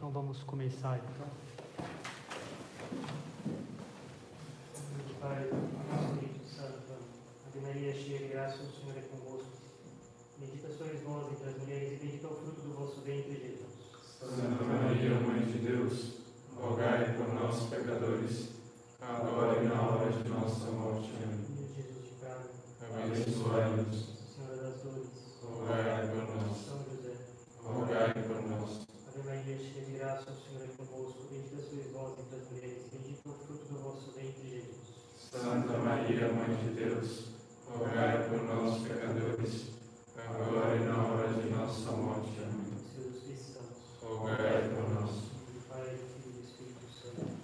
[0.00, 1.26] Então vamos começar então.
[5.20, 6.94] Pai, Espírito Santo,
[7.46, 9.52] Ave Maria, cheia de graça, o Senhor é convosco.
[10.38, 13.68] Bendita sois vós entre as mulheres, e bendito é o fruto do vosso ventre, Jesus.
[14.18, 16.14] Santa Maria, Mãe de Deus,
[16.56, 18.48] rogai por nós, pecadores,
[19.02, 21.10] agora e na hora de nossa morte.
[21.22, 21.44] Amém.
[21.50, 22.48] Meu Jesus de Praga,
[23.04, 25.08] Abençoai-nos, Senhora das Dores,
[25.42, 27.16] rogai por nós, São José,
[27.62, 28.88] rogai por nós.
[29.12, 31.26] Ave Maria, cheia de graça, o Senhor é convosco.
[31.28, 31.60] Bendita
[32.50, 34.80] mulheres, e bendito é o fruto do vosso ventre, Jesus.
[35.16, 37.26] Santa Maria, Mãe de Deus,
[37.66, 39.70] rogai por nós, pecadores,
[40.16, 42.30] agora e na hora de nossa morte.
[42.42, 42.72] Amém.
[42.94, 43.66] Seus cristãos.
[44.02, 45.10] Rogai por nós.
[45.10, 47.40] do Pai, do Filho e do Espírito Santo.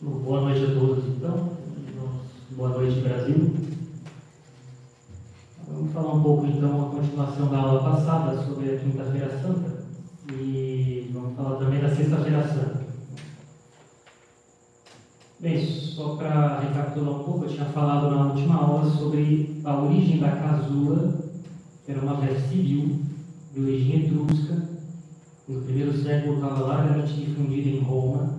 [0.00, 1.56] Bom, Boa noite a todos, então.
[2.50, 3.50] Boa noite, Brasil.
[5.68, 9.84] Vamos falar um pouco, então, a continuação da aula passada sobre a Quinta-feira Santa
[10.32, 12.80] e vamos falar também da Sexta-feira Santa.
[15.38, 20.18] Bem, só para recapitular um pouco, eu tinha falado na última aula sobre a origem
[20.18, 21.14] da casula,
[21.84, 23.00] que era uma veste civil
[23.52, 24.68] de origem etrusca,
[25.46, 28.38] no primeiro século estava largamente difundida em Roma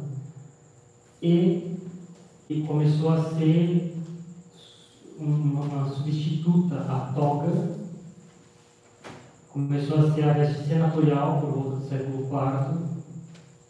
[1.22, 1.78] e
[2.47, 3.96] que começou a ser
[5.20, 7.81] uma substituta à toga,
[9.53, 12.91] começou a ser a veste senatorial por volta do século IV,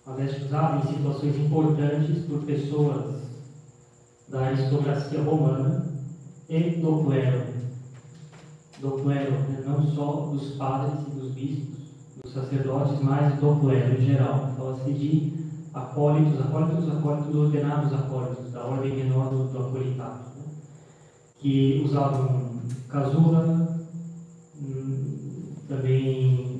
[0.05, 3.21] uma veste usada em situações importantes por pessoas
[4.29, 5.85] da aristocracia romana
[6.47, 7.45] e do clero.
[8.79, 9.63] Do clero, né?
[9.65, 11.79] não só dos padres e dos bispos,
[12.23, 14.53] dos sacerdotes, mas do clero em geral.
[14.57, 15.33] Fala-se de
[15.73, 20.13] acólitos, acólitos, acólitos, ordenados acólitos, da ordem menor do, do né?
[21.39, 22.51] que usavam
[22.87, 23.81] casula,
[24.61, 25.00] hum,
[25.71, 26.59] também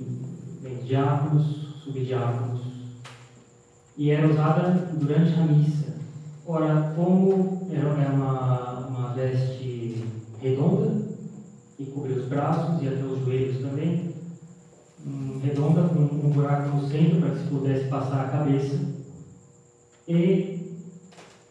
[0.86, 1.46] diáconos,
[1.84, 2.62] subdiáconos,
[3.98, 5.94] e era usada durante a missa.
[6.46, 10.02] Ora, como era uma, uma veste
[10.40, 10.92] redonda,
[11.76, 14.14] que cobria os braços e até os joelhos também,
[15.06, 18.80] hum, redonda com um buraco no centro para que se pudesse passar a cabeça,
[20.08, 20.80] e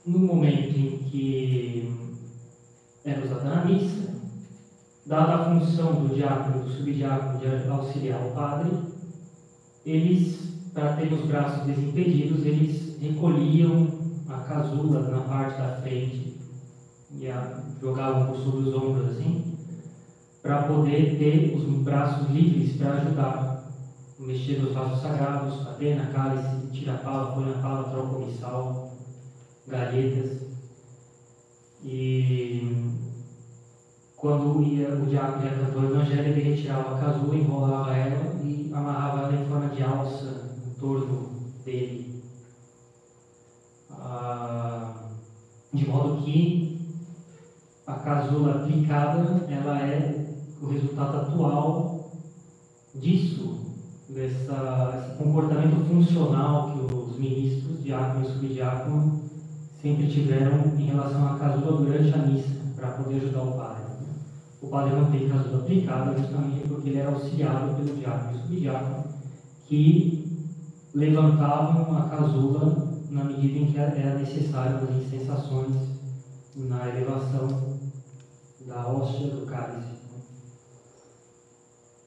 [0.07, 1.95] no momento em que
[3.05, 4.20] era usada na missa,
[5.11, 8.71] dada a função do diácono do subdiácono de auxiliar o padre,
[9.85, 10.39] eles,
[10.73, 13.89] para ter os braços desimpedidos, eles recolhiam
[14.29, 16.39] a casula na parte da frente
[17.19, 19.59] e a, jogavam por sobre os ombros assim,
[20.45, 23.65] para poder ter os braços livres para ajudar
[24.21, 28.93] mexer nos vasos sagrados, catena, cálice, tira a pala, põe a pala, troca o missal,
[29.67, 30.39] galhetas.
[31.83, 33.10] E
[34.21, 39.21] quando ia, o ia cantar o evangelho, ele retirava a casula, enrolava ela e amarrava
[39.21, 41.31] ela em forma de alça em torno
[41.65, 42.23] dele.
[43.91, 44.95] Ah,
[45.73, 46.79] de modo que
[47.87, 50.27] a casula aplicada, ela é
[50.61, 52.11] o resultado atual
[52.95, 53.59] disso,
[54.07, 59.21] dessa, esse comportamento funcional que os ministros, diácono e subdiácono,
[59.81, 63.80] sempre tiveram em relação à casula durante a missa, para poder ajudar o padre.
[64.63, 69.05] O padre não tem casula aplicada justamente porque ele era auxiliado pelo diácono e subdiácono,
[69.67, 70.49] que
[70.95, 75.75] levantavam a casula na medida em que era necessário as incensações
[76.57, 77.49] na elevação
[78.67, 80.01] da hóstia do cálice.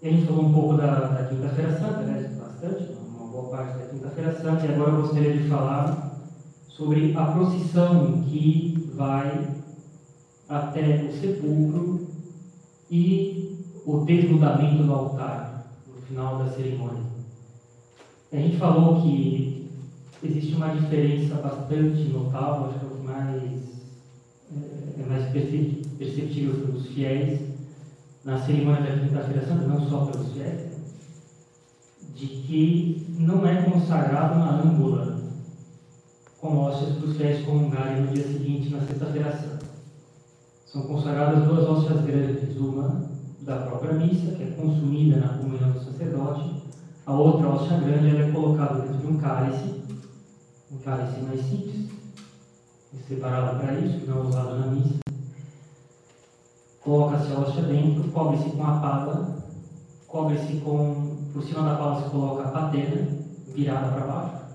[0.02, 2.38] E a gente falou um pouco da, da Quinta-feira Santa, né?
[2.38, 6.20] Bastante, uma boa parte da Quinta-feira Santa, e agora eu gostaria de falar
[6.68, 9.48] sobre a procissão que vai
[10.50, 12.13] até o sepulcro
[12.94, 13.58] e
[13.88, 17.02] o desnudamento do altar no final da cerimônia.
[18.32, 19.68] A gente falou que
[20.22, 23.44] existe uma diferença bastante notável, acho que é o que mais
[24.52, 27.40] é, é mais perceptível pelos fiéis
[28.24, 30.72] na cerimônia da Quinta-feira Santa, não só pelos fiéis,
[32.16, 35.20] de que não é consagrado uma âmbula
[36.40, 39.63] com hóstias para os fiéis comungarem no dia seguinte, na Sexta-feira Santa.
[40.74, 43.06] São consagradas duas hóstias grandes, uma
[43.42, 46.64] da própria missa, que é consumida na comunhão do sacerdote,
[47.06, 49.84] a outra hóstia grande ela é colocada dentro de um cálice,
[50.72, 51.92] um cálice mais simples,
[53.08, 55.00] separado para isso, não usado na missa.
[56.82, 59.46] Coloca-se a hóstia dentro, cobre-se com a pala,
[60.08, 61.14] cobre-se com.
[61.32, 63.10] Por cima da pala se coloca a patena,
[63.54, 64.46] virada para baixo.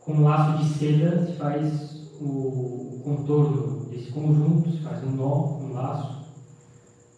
[0.00, 5.58] Com um laço de seda se faz o contorno desse conjunto, se faz um nó,
[5.58, 6.24] um laço,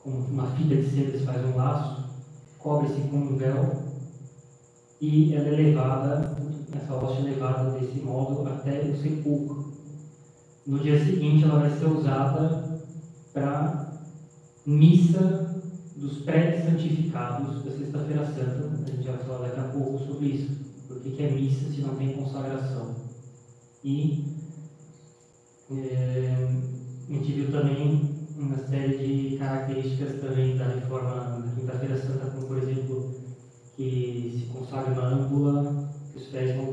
[0.03, 2.05] com uma fita de seda se faz um laço,
[2.59, 3.87] cobre-se com um véu
[5.01, 6.37] e ela é levada,
[6.73, 9.73] essa hóstia é levada desse modo até o sepulcro.
[10.67, 12.81] No dia seguinte ela vai ser usada
[13.33, 13.93] para
[14.65, 15.63] missa
[15.97, 18.71] dos pré-santificados da Sexta-feira Santa.
[18.85, 20.51] A gente vai falar daqui a pouco sobre isso.
[20.89, 22.95] Por que é missa se não tem consagração?
[23.85, 24.25] E
[25.71, 26.37] é,
[27.09, 28.01] a gente viu também
[28.37, 28.99] uma série
[29.33, 31.15] de características também da reforma
[31.45, 33.05] da Quinta-feira Santa, como por exemplo,
[33.77, 35.75] que se consagra uma âmbula,
[36.13, 36.73] que os pés vão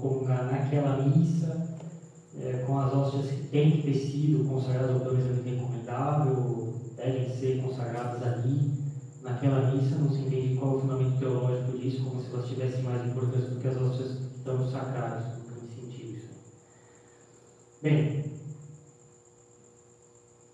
[0.00, 1.56] comungar naquela missa,
[2.36, 7.56] é, com as hóstias que têm que ter sido consagradas ao casamento encomendável, devem ser
[7.56, 8.70] consagradas ali,
[9.22, 12.84] naquela missa, não se entende qual é o fundamento teológico disso, como se elas tivessem
[12.84, 16.38] mais importância do que as hóstias que estão sagradas, não tem sentido isso.
[17.80, 18.24] Bem,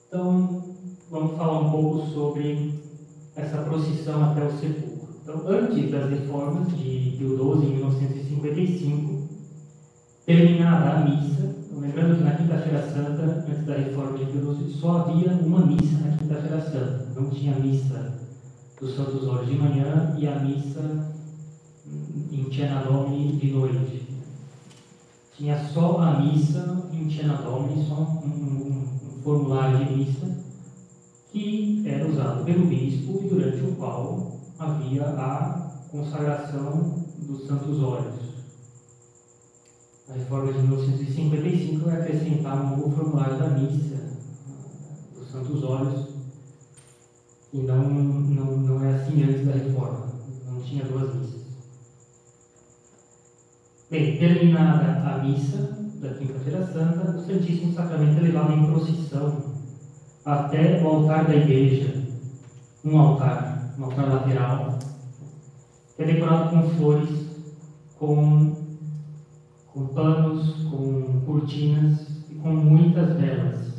[0.06, 0.62] então
[1.10, 2.74] vamos falar um pouco sobre
[3.34, 5.08] essa procissão até o sepulcro.
[5.22, 9.28] Então, antes das reformas de Pio XII, em 1955,
[10.26, 14.98] terminada a missa, lembrando que na Quinta-feira Santa, antes da reforma de Pio XII, só
[14.98, 17.08] havia uma missa na Quinta-feira Santa.
[17.16, 18.12] Não tinha missa
[18.78, 21.10] dos Santos Olhos de manhã e a missa
[22.30, 24.03] em Tiana Domini de noite.
[25.36, 30.30] Tinha só a missa em Tiana Domini, só um, um, um formulário de missa
[31.32, 38.14] que era usado pelo bispo e durante o qual havia a consagração dos Santos Olhos.
[40.08, 43.96] A reforma de 1955 vai acrescentar um novo formulário da missa
[45.18, 46.08] dos Santos Olhos,
[47.52, 50.06] e não, não, não é assim antes da reforma,
[50.46, 51.33] não tinha duas missas.
[53.94, 59.40] Bem, terminada a missa da Quinta-feira Santa, o Santíssimo Sacramento é levado em procissão
[60.24, 61.94] até o altar da igreja,
[62.84, 64.76] um altar, um altar lateral,
[65.94, 67.24] que é decorado com flores,
[67.94, 68.52] com
[69.68, 73.76] com panos, com cortinas e com muitas velas.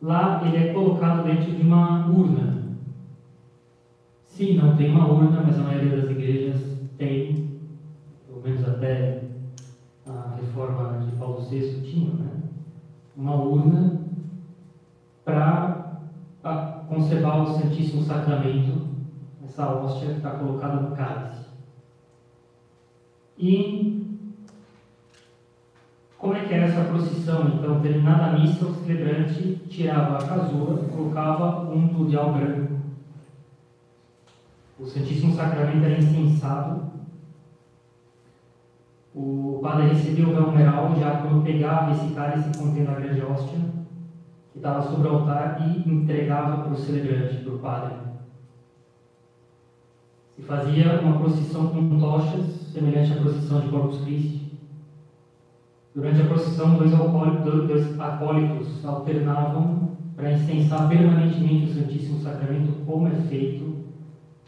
[0.00, 2.56] Lá ele é colocado dentro de uma urna.
[4.24, 6.56] Sim, não tem uma urna, mas a maioria das igrejas
[6.96, 7.41] tem,
[8.42, 9.22] pelo menos até
[10.06, 12.42] a reforma de Paulo VI tinha, né?
[13.16, 14.00] uma urna
[15.24, 18.88] para conservar o Santíssimo Sacramento,
[19.44, 21.46] essa hóstia que está colocada no cálice.
[23.38, 24.18] E
[26.18, 27.48] como é que era essa procissão?
[27.48, 32.72] Então, terminada a missa, o celebrante tirava a casula, colocava um pluvial branco.
[34.78, 36.91] O Santíssimo Sacramento era incensado.
[39.14, 40.52] O padre recebia o véu
[40.98, 43.58] já quando pegava esse cálice contendo a grande hóstia,
[44.52, 47.94] que estava sobre o altar, e entregava para o celebrante, para o padre.
[50.36, 54.42] Se fazia uma procissão com tochas, semelhante à procissão de Corpus Christi
[55.94, 63.10] Durante a procissão, dois, dois acólitos alternavam para incensar permanentemente o Santíssimo Sacramento, como é
[63.28, 63.84] feito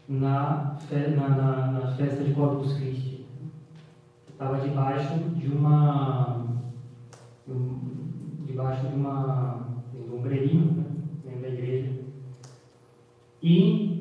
[0.09, 3.14] na, na, na, na festa de Corpus Christi.
[4.35, 6.45] Estava debaixo de uma.
[8.45, 9.65] debaixo de uma.
[9.93, 10.83] de um ombreirinho, né,
[11.23, 11.91] dentro da igreja.
[13.41, 13.97] E,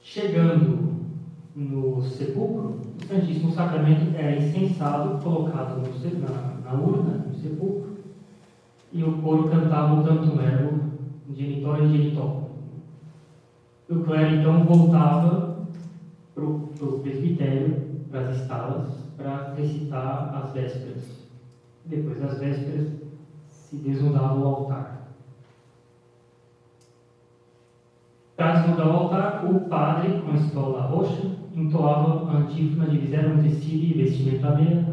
[0.00, 1.04] chegando
[1.54, 7.98] no sepulcro, o Santíssimo Sacramento era incensado, colocado no, na, na, urna, no sepulcro,
[8.90, 10.80] e o coro cantava o canto elo,
[11.36, 12.48] genitório e genitó.
[13.86, 15.66] O clero então voltava
[16.34, 21.28] para o presbitério, para as estalas, para recitar as vésperas.
[21.84, 22.88] Depois das vésperas,
[23.50, 25.08] se desnudava o altar.
[28.36, 33.84] Para desnudar o altar, o padre, com a estola roxa, entoava a antífona diviseram tecido
[33.84, 34.90] e vestimentaria,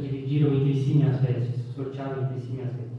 [0.00, 2.98] dividiram entre si minhas vestes, sortearam entre si minhas vestes.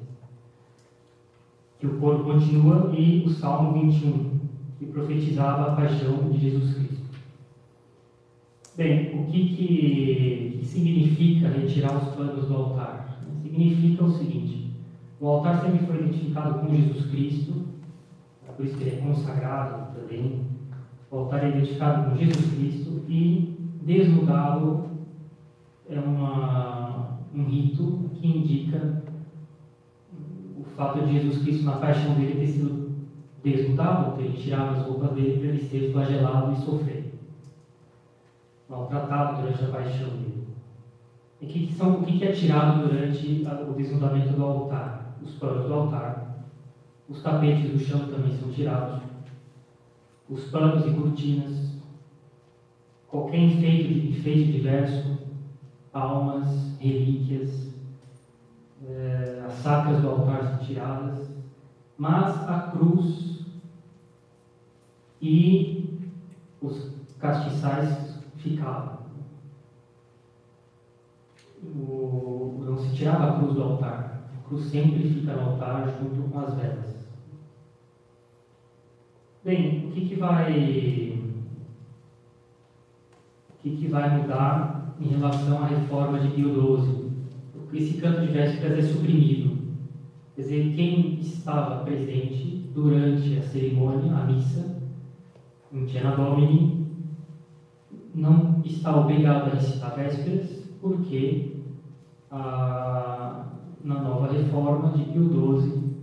[1.79, 4.39] Que o coro continua e o Salmo 21,
[4.77, 6.98] que profetizava a paixão de Jesus Cristo.
[8.79, 13.19] Bem, o que, que, que significa retirar os panos do altar?
[13.43, 14.71] Significa o seguinte:
[15.19, 17.65] o altar sempre foi identificado com Jesus Cristo,
[18.55, 20.47] por isso que ele é consagrado também
[21.11, 24.85] o altar é identificado com Jesus Cristo e desnudá-lo
[25.89, 29.03] é uma, um rito que indica
[30.57, 32.91] o fato de Jesus Cristo, na paixão dele, ter sido
[33.43, 36.98] desnudado, ter tirado as roupas dele para ele ser flagelado e sofrer.
[38.69, 40.45] Maltratado durante a paixão dele.
[41.41, 45.17] E que são, o que é tirado durante o desnudamento do altar?
[45.23, 46.13] Os panos do altar,
[47.09, 48.95] os tapetes do chão também são tirados,
[50.29, 51.73] os panos e cortinas,
[53.07, 55.17] qualquer enfeite, enfeite diverso,
[55.93, 57.71] palmas, relíquias,
[58.81, 61.31] é, as sacras do altar são tiradas,
[61.97, 63.39] mas a cruz
[65.23, 65.67] e
[66.61, 66.81] os
[67.19, 68.08] castiçais
[68.39, 68.99] ficavam.
[71.63, 76.29] O, não se tirava a cruz do altar, a cruz sempre fica no altar junto
[76.29, 77.05] com as velas.
[79.43, 81.19] Bem, o que, que vai
[83.49, 87.09] o que, que vai mudar em relação à reforma de Pio XII?
[87.73, 89.57] Esse canto de vésperas é suprimido.
[90.35, 94.81] Quer dizer, quem estava presente durante a cerimônia, a missa,
[95.71, 96.78] em Tiana Domini,
[98.19, 101.57] não está obrigado a recitar vésperas, porque
[102.29, 103.45] a,
[103.83, 105.93] na nova reforma de Pio XII,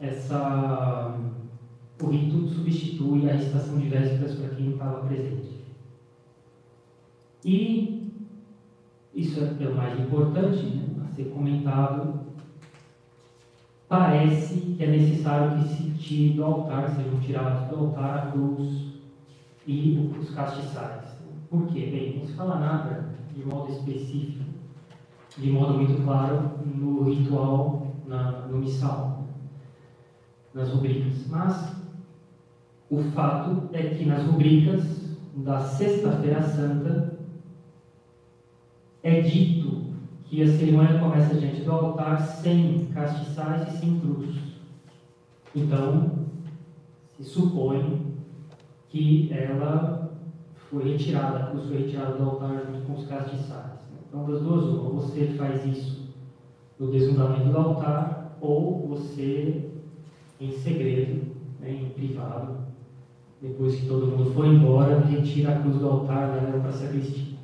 [0.00, 1.18] essa,
[2.02, 5.56] o rito substitui a recitação de vésperas para quem estava presente.
[7.44, 8.12] E
[9.14, 12.26] isso é o mais importante né, a ser comentado.
[13.88, 18.86] Parece que é necessário que se tire do altar, sejam tirados do altar a cruz
[19.66, 21.15] e os castiçais.
[21.50, 21.86] Por quê?
[21.86, 24.44] Bem, não se fala nada de modo específico,
[25.36, 29.24] de modo muito claro, no ritual, na, no missal,
[30.54, 31.26] nas rubricas.
[31.28, 31.76] Mas
[32.90, 37.18] o fato é que nas rubricas da Sexta-feira Santa
[39.02, 39.86] é dito
[40.24, 44.36] que a cerimônia começa diante do altar sem castiçais e sem cruz.
[45.54, 46.26] Então,
[47.16, 48.14] se supõe
[48.88, 50.05] que ela
[50.70, 53.80] foi retirada, a cruz foi retirada do altar junto com os castiçais.
[54.08, 56.06] Então, das duas, uma, você faz isso
[56.78, 59.70] no desnudamento do altar, ou você,
[60.40, 62.56] em segredo, né, em privado,
[63.40, 66.72] depois que todo mundo for embora, retira a cruz do altar e leva para a
[66.72, 67.36] sacristia.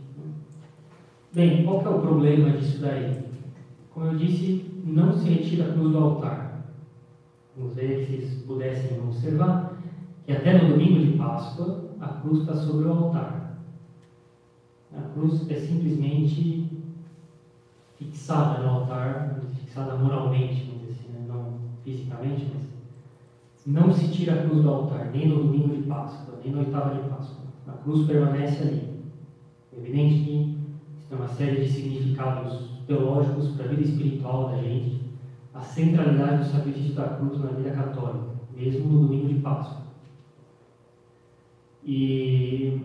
[1.32, 3.22] Bem, qual que é o problema disso daí?
[3.90, 6.66] Como eu disse, não se retira a cruz do altar.
[7.56, 9.78] Vamos ver se vocês pudessem observar
[10.24, 13.56] que até no domingo de Páscoa a cruz está sobre o altar.
[14.92, 16.68] A cruz é simplesmente
[17.96, 21.24] fixada no altar, fixada moralmente, vamos dizer assim, né?
[21.28, 21.54] não
[21.84, 22.62] fisicamente, mas
[23.64, 27.00] não se tira a cruz do altar, nem no domingo de Páscoa, nem na oitava
[27.00, 27.44] de Páscoa.
[27.68, 29.02] A cruz permanece ali.
[29.72, 30.58] É evidente que
[31.08, 35.00] tem uma série de significados teológicos para a vida espiritual da gente,
[35.54, 39.91] a centralidade do sacrifício da cruz na vida católica, mesmo no domingo de Páscoa.
[41.84, 42.80] E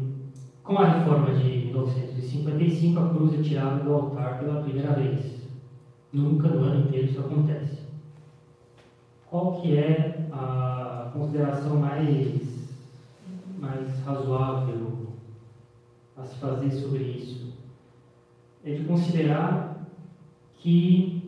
[0.63, 5.41] com a reforma de 1955, a cruz é tirada do altar pela primeira vez.
[6.11, 7.77] Nunca no ano inteiro isso acontece.
[9.29, 12.79] Qual que é a consideração mais,
[13.59, 15.07] mais razoável
[16.15, 17.47] a se fazer sobre isso?
[18.67, 19.87] é de considerar
[20.57, 21.23] que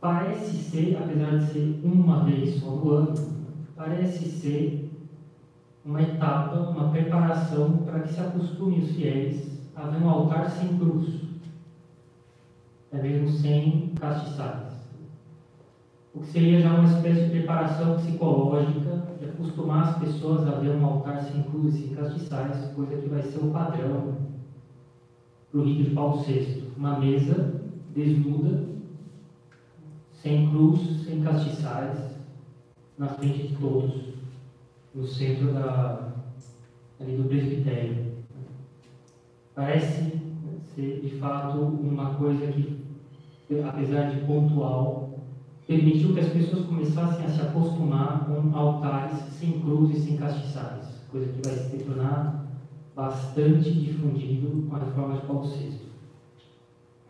[0.00, 3.14] parece ser, apesar de ser uma vez só no ano,
[3.74, 4.79] parece ser
[5.84, 10.76] uma etapa, uma preparação para que se acostume os fiéis a ver um altar sem
[10.76, 11.20] cruz,
[12.92, 14.70] é mesmo sem castiçais.
[16.12, 20.70] O que seria já uma espécie de preparação psicológica de acostumar as pessoas a ver
[20.70, 24.16] um altar sem cruz e sem castiçais, coisa que vai ser o padrão
[25.50, 26.64] para o rito de Paulo VI.
[26.76, 27.60] Uma mesa
[27.94, 28.64] desnuda,
[30.12, 32.10] sem cruz, sem castiçais,
[32.98, 34.19] na frente de todos,
[34.94, 36.12] no centro da,
[37.00, 38.10] ali do presbitério.
[39.54, 40.20] Parece
[40.74, 42.80] ser, de fato, uma coisa que,
[43.66, 45.10] apesar de pontual,
[45.66, 51.04] permitiu que as pessoas começassem a se acostumar com altares sem cruz e sem castiçais,
[51.10, 52.46] coisa que vai se tornar
[52.94, 55.78] bastante difundido com a reforma de Paulo VI.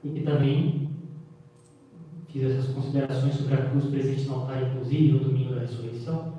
[0.05, 0.91] E que também
[2.29, 6.33] fiz essas considerações sobre a cruz presente no altar, inclusive no domingo da ressurreição.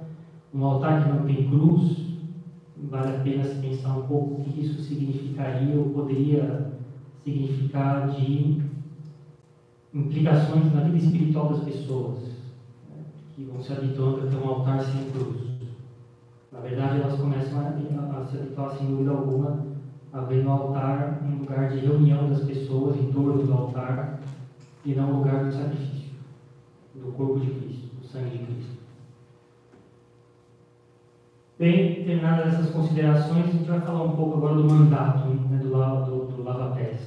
[0.54, 1.98] Um altar que não tem cruz,
[2.90, 6.72] vale a pena se pensar um pouco o que isso significaria ou poderia
[7.24, 8.62] significar de
[9.94, 12.20] implicações na vida espiritual das pessoas,
[12.90, 13.04] né,
[13.36, 15.52] que vão se habituando a ter um altar sem cruz.
[16.52, 19.66] Na verdade, elas começam a, a, se habituar, sem dúvida alguma,
[20.12, 24.20] a ver no altar um lugar de reunião das pessoas em torno do altar
[24.84, 26.12] e não um lugar do sacrifício,
[26.96, 28.82] do corpo de Cristo, do sangue de Cristo.
[31.62, 35.70] Bem, terminadas essas considerações, a gente vai falar um pouco agora do mandato, né, do,
[35.70, 37.00] do, do lava-pés.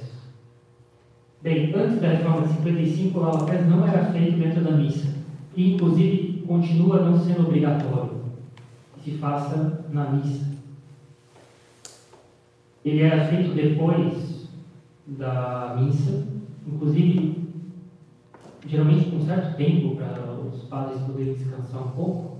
[1.41, 5.13] Bem, antes da reforma de 55, o lava-pés não era feito dentro da missa.
[5.57, 8.23] E, inclusive, continua não sendo obrigatório
[8.93, 10.45] que se faça na missa.
[12.85, 14.47] Ele era feito depois
[15.05, 16.27] da missa,
[16.65, 17.45] inclusive,
[18.65, 22.34] geralmente com certo tempo para os padres poderem descansar um pouco.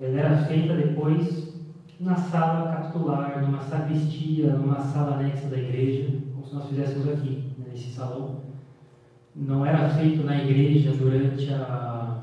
[0.00, 1.52] Ele era feita depois
[2.00, 7.44] na sala capitular, numa sacristia, numa sala anexa da igreja, como se nós fizéssemos aqui,
[7.58, 8.36] nesse salão.
[9.36, 12.22] Não era feito na igreja durante a,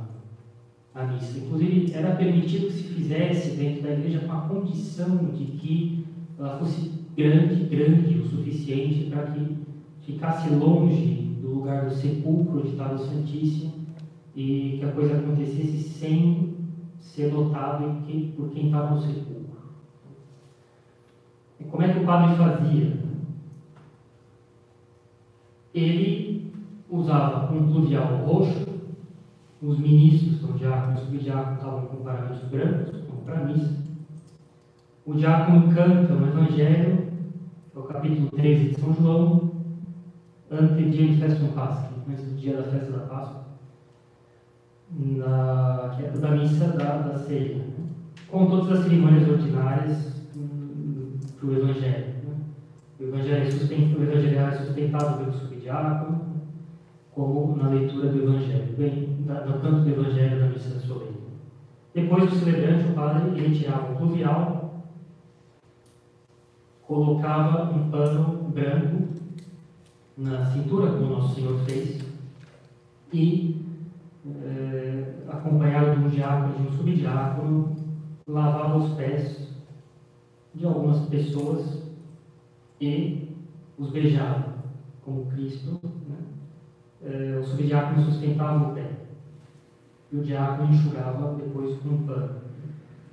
[0.95, 1.37] a missa.
[1.37, 6.07] Inclusive, era permitido que se fizesse dentro da igreja com a condição de que
[6.39, 9.57] ela fosse grande, grande o suficiente para que
[10.01, 13.73] ficasse longe do lugar do sepulcro onde estava Santíssimo
[14.35, 16.56] e que a coisa acontecesse sem
[17.17, 18.03] ser notado
[18.35, 19.57] por quem estava no sepulcro.
[21.59, 22.95] E como é que o padre fazia?
[25.73, 26.53] Ele
[26.87, 28.67] usava um pluvial roxo,
[29.63, 33.75] os ministros, então diácono e subdiácono, estavam com paramentos brancos, como para missa.
[35.03, 37.07] O diácono canta o Evangelho,
[37.75, 39.51] é o capítulo 13 de São João,
[40.51, 43.46] antes de festa Páscoa, antes do dia da festa da Páscoa,
[44.91, 47.61] na, é da missa da, da ceia,
[48.29, 50.17] com todas as cerimônias ordinárias
[51.39, 52.13] para o Evangelho.
[52.23, 52.35] Né?
[52.99, 56.27] O Evangelho é o Evangelho é sustentado pelo subdiácono,
[57.11, 61.17] como na leitura do Evangelho, bem, no canto do Evangelho da missa solene.
[61.93, 64.83] Depois do celebrante, o padre ele tirava o pluvial,
[66.83, 69.07] colocava um pano branco
[70.15, 71.99] na cintura, como Nosso Senhor fez,
[73.11, 73.66] e,
[74.43, 77.75] eh, acompanhado de um diácono e de um subdiácono,
[78.27, 79.47] lavava os pés
[80.53, 81.83] de algumas pessoas
[82.81, 83.35] e
[83.77, 84.55] os beijava,
[85.03, 85.79] como Cristo.
[85.83, 86.17] Né?
[87.03, 88.89] É, o subdiácono sustentava o pé
[90.11, 92.41] e o diácono enxugava depois com um pano.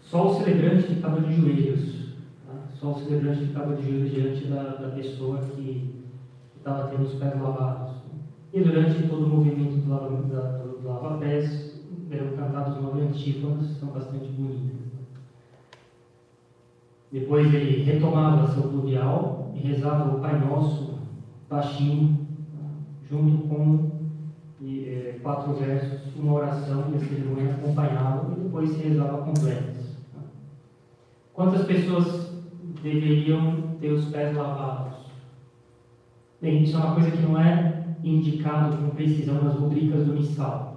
[0.01, 2.15] Só o celebrante ficava de joelhos,
[2.47, 2.55] tá?
[2.75, 6.03] só o celebrante ficava de joelhos diante da, da pessoa que
[6.57, 7.95] estava tendo os pés lavados.
[8.53, 11.19] E durante todo o movimento do lava-pés lava
[12.11, 14.85] eram cantados nove antífonas, são bastante bonitas.
[17.11, 20.99] Depois ele retomava seu pluvial e rezava o Pai Nosso
[21.49, 22.27] baixinho,
[23.09, 23.91] junto com
[24.61, 29.97] e, é, quatro versos, uma oração e a cerimônia acompanhava e depois se rezava completas.
[31.33, 32.33] Quantas pessoas
[32.83, 35.07] deveriam ter os pés lavados?
[36.41, 40.74] Bem, isso é uma coisa que não é indicado com precisão nas rubricas do missal.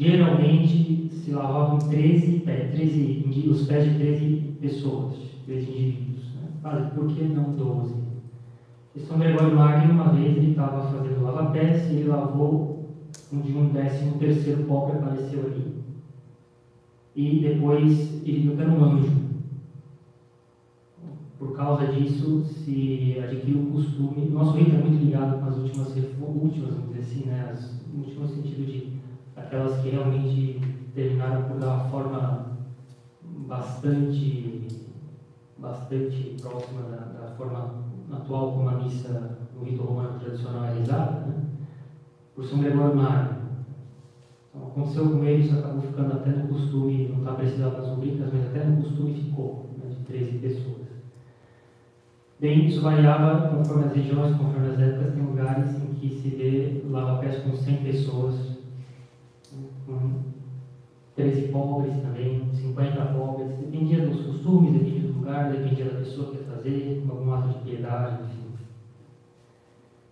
[0.00, 6.24] Geralmente se lavavam 13 pés, 13, os pés de 13 pessoas, três indivíduos.
[6.36, 6.90] Né?
[6.94, 7.96] Por que não 12?
[8.96, 12.86] E São Gregório Magno, uma vez, ele estava fazendo lava-pés e ele lavou
[13.30, 15.84] um de um décimo terceiro pó que apareceu ali.
[17.14, 19.20] E depois ele viu que era um anjo.
[21.38, 24.30] Por causa disso, se adquiriu o costume.
[24.30, 27.50] Nosso reino é muito ligado com as últimas, últimas vamos dizer assim, né?
[27.52, 28.99] As últimas sentido de
[29.36, 30.60] aquelas que realmente
[30.94, 32.50] terminaram por dar uma forma
[33.22, 34.68] bastante,
[35.58, 41.26] bastante próxima da, da, forma atual como a missa no rito romano tradicional é rezada,
[41.26, 41.44] né?
[42.34, 43.40] por São Gregório Magno.
[44.48, 48.32] Então, aconteceu com ele, isso acabou ficando até no costume, não está precisando das rubricas,
[48.32, 50.80] mas até no costume ficou, né, de 13 pessoas.
[52.40, 56.82] Bem, isso variava conforme as regiões, conforme as épocas, tem lugares em que se vê
[56.88, 58.59] lava-pés com 100 pessoas,
[61.16, 66.38] 13 pobres também, 50 pobres, dependia dos costumes, dependia do lugar, dependia da pessoa que
[66.38, 68.40] ia fazer, algum ato de piedade, enfim.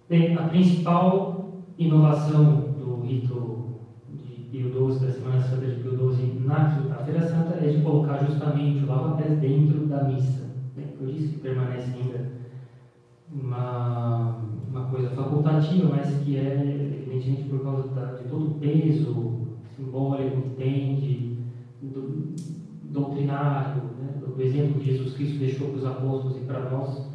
[0.08, 1.46] Bem, a principal
[1.78, 3.58] inovação do rito
[4.12, 8.24] de Pio XII, da Semana Santa de Pio XII na Quinta-feira Santa, é de colocar
[8.24, 10.44] justamente o lava-pés dentro da missa.
[10.76, 12.32] Bem, por isso que permanece ainda
[13.30, 14.36] uma,
[14.68, 19.47] uma coisa facultativa, mas que é, evidentemente, por causa da, de todo o peso
[19.78, 21.38] simbólico que tem, de,
[21.80, 22.34] do,
[22.90, 27.06] doutrinário, né, do exemplo que Jesus Cristo deixou para os apóstolos e para nós,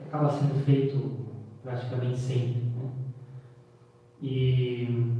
[0.00, 0.98] acaba sendo feito
[1.62, 2.62] praticamente sempre.
[2.62, 2.90] Né?
[4.20, 5.12] E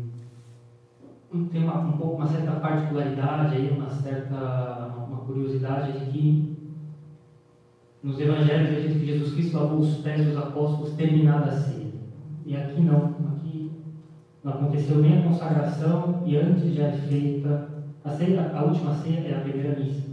[1.50, 6.52] tem uma, um pouco uma certa particularidade aí, uma certa uma curiosidade de que
[8.02, 11.92] nos evangelhos a gente que Jesus Cristo lavou os pés dos apóstolos terminada a ceia.
[12.44, 13.14] E aqui não,
[14.42, 17.72] não aconteceu nem a consagração e antes já é feita
[18.04, 20.08] a, ceia, a última ceia é a primeira missa.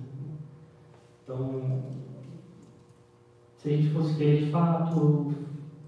[1.24, 1.82] Então,
[3.58, 5.34] se a gente fosse querer de fato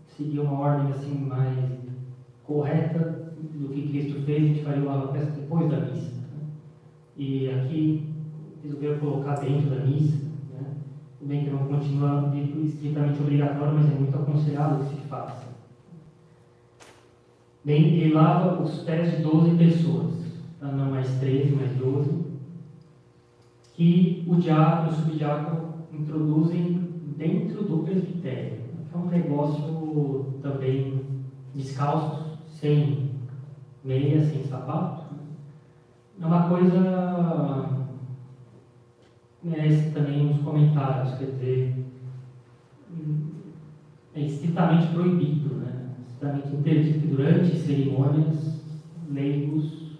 [0.07, 1.55] seguir uma ordem assim mais
[2.43, 6.11] correta do que Cristo fez, a gente faria o lava-pés depois da missa.
[6.11, 6.47] Né?
[7.15, 8.09] E aqui
[8.63, 10.73] resolveram colocar dentro da missa, né?
[11.21, 15.50] bem que não continua estritamente obrigatório, mas é muito aconselhado que se faça.
[17.63, 20.13] Bem, ele lava os pés de 12 pessoas,
[20.59, 20.67] tá?
[20.67, 22.31] não mais 13, mais 12,
[23.73, 28.61] que o diácono e o subdiácono introduzem dentro do presbitério.
[28.91, 31.05] É um negócio também
[31.53, 33.11] descalços, sem
[33.83, 35.03] meia, sem sapato.
[36.19, 37.81] É uma coisa
[39.43, 41.75] merece também uns comentários, quer dizer,
[44.13, 45.80] é estritamente proibido, né?
[46.21, 48.61] Estritamente interdito que durante cerimônias
[49.09, 49.97] leigos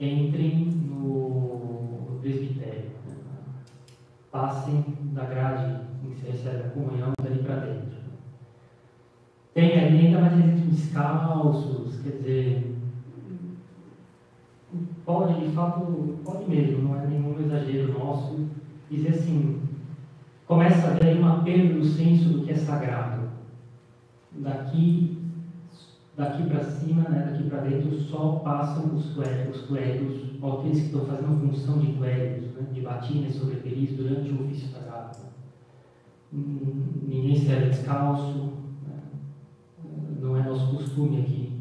[0.00, 3.14] entrem no presbitério, né?
[4.32, 7.94] passem da grade em que se recebe a comunhão dali para dentro.
[9.54, 12.76] Tem ali ainda mais gente descalços, quer dizer,
[15.04, 18.48] pode, de fato, pode mesmo, não é nenhum exagero nosso,
[18.90, 19.62] dizer assim,
[20.46, 23.28] começa a haver uma perda do senso do que é sagrado.
[24.32, 25.23] Daqui,
[26.16, 30.80] daqui para cima, né, daqui para dentro, só passam os clérigos, os clérigos ou aqueles
[30.80, 34.68] que estão fazendo a função de clérigos, né, de batines sobre peris durante o ofício
[34.68, 35.18] sagrado.
[36.32, 38.52] Ninguém serve descalço,
[38.86, 38.98] né,
[40.20, 41.54] não é nosso costume aqui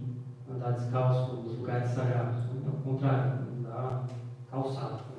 [0.53, 4.05] andar descalço nos lugares sagrados, né, ao contrário, andar
[4.51, 5.13] calçado.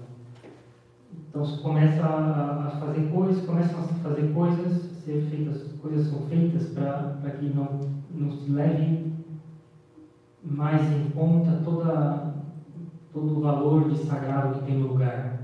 [1.29, 6.69] Então se começa a, fazer coisas, começam a fazer coisas, ser feitas, coisas são feitas
[6.69, 7.81] para que não,
[8.15, 9.13] não se leve
[10.45, 12.35] mais em conta toda,
[13.13, 15.39] todo o valor de sagrado que tem no lugar.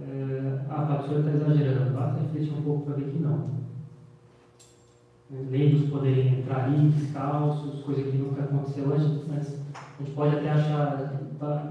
[0.00, 3.58] É, ah, a senhor está exagerando, basta refletir um pouco para ver que não.
[5.50, 10.50] Leigos poderiam entrar ali descalços, coisa que nunca aconteceu antes, mas a gente pode até
[10.50, 11.68] achar, tá,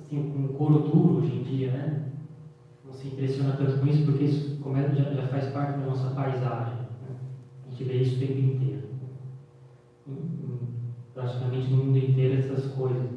[0.00, 2.04] assim, com couro duro hoje em dia, né?
[2.84, 4.58] Não se impressiona tanto com isso, porque isso
[4.94, 6.74] já, já faz parte da nossa paisagem.
[6.74, 7.16] Né?
[7.66, 8.79] A gente vê isso o tempo inteiro.
[11.14, 13.10] Praticamente no mundo inteiro essas coisas.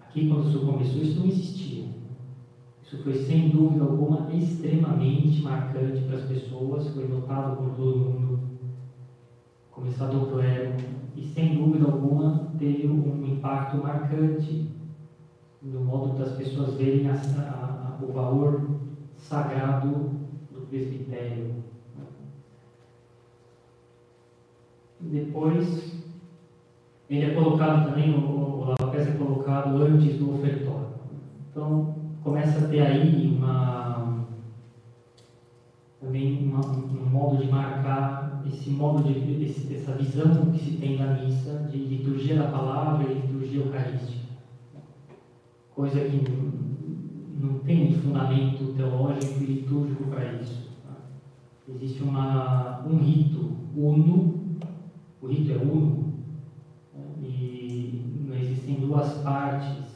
[0.00, 1.84] Aqui, quando isso começou, isso não existia.
[2.82, 8.40] Isso foi, sem dúvida alguma, extremamente marcante para as pessoas, foi notado por todo mundo,
[9.70, 10.74] começado do clero,
[11.16, 14.70] e sem dúvida alguma teve um impacto marcante
[15.62, 18.78] no modo das pessoas verem a, a, a, o valor
[19.16, 20.10] sagrado
[20.50, 21.62] do presbitério.
[25.00, 26.01] Depois,
[27.16, 30.88] ele é colocado também, o, o é colocado antes do ofertório.
[31.50, 34.26] Então, começa a ter aí uma,
[36.00, 40.96] também uma, um modo de marcar esse modo de esse, essa visão que se tem
[40.96, 44.22] da missa de liturgia da palavra e liturgia eucarística
[45.74, 46.22] coisa que
[47.40, 50.68] não tem fundamento teológico e litúrgico para isso.
[50.84, 50.94] Tá?
[51.68, 54.58] Existe uma, um rito uno,
[55.20, 56.01] o rito é uno,
[58.92, 59.86] duas partes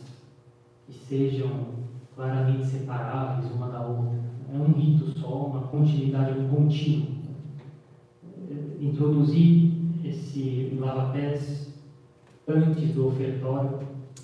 [0.86, 1.66] que sejam
[2.14, 4.18] claramente separáveis uma da outra.
[4.52, 7.16] É um rito só, uma continuidade, um contínuo.
[8.80, 11.74] Introduzir esse lava-pés
[12.48, 13.80] antes do ofertório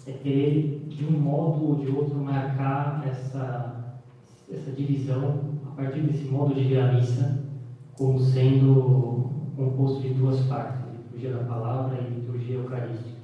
[0.06, 3.98] é querer, de um modo ou de outro, marcar essa,
[4.50, 7.42] essa divisão, a partir desse modo de ver a missa,
[7.98, 13.21] como sendo composto de duas partes, liturgia da palavra e liturgia eucarística.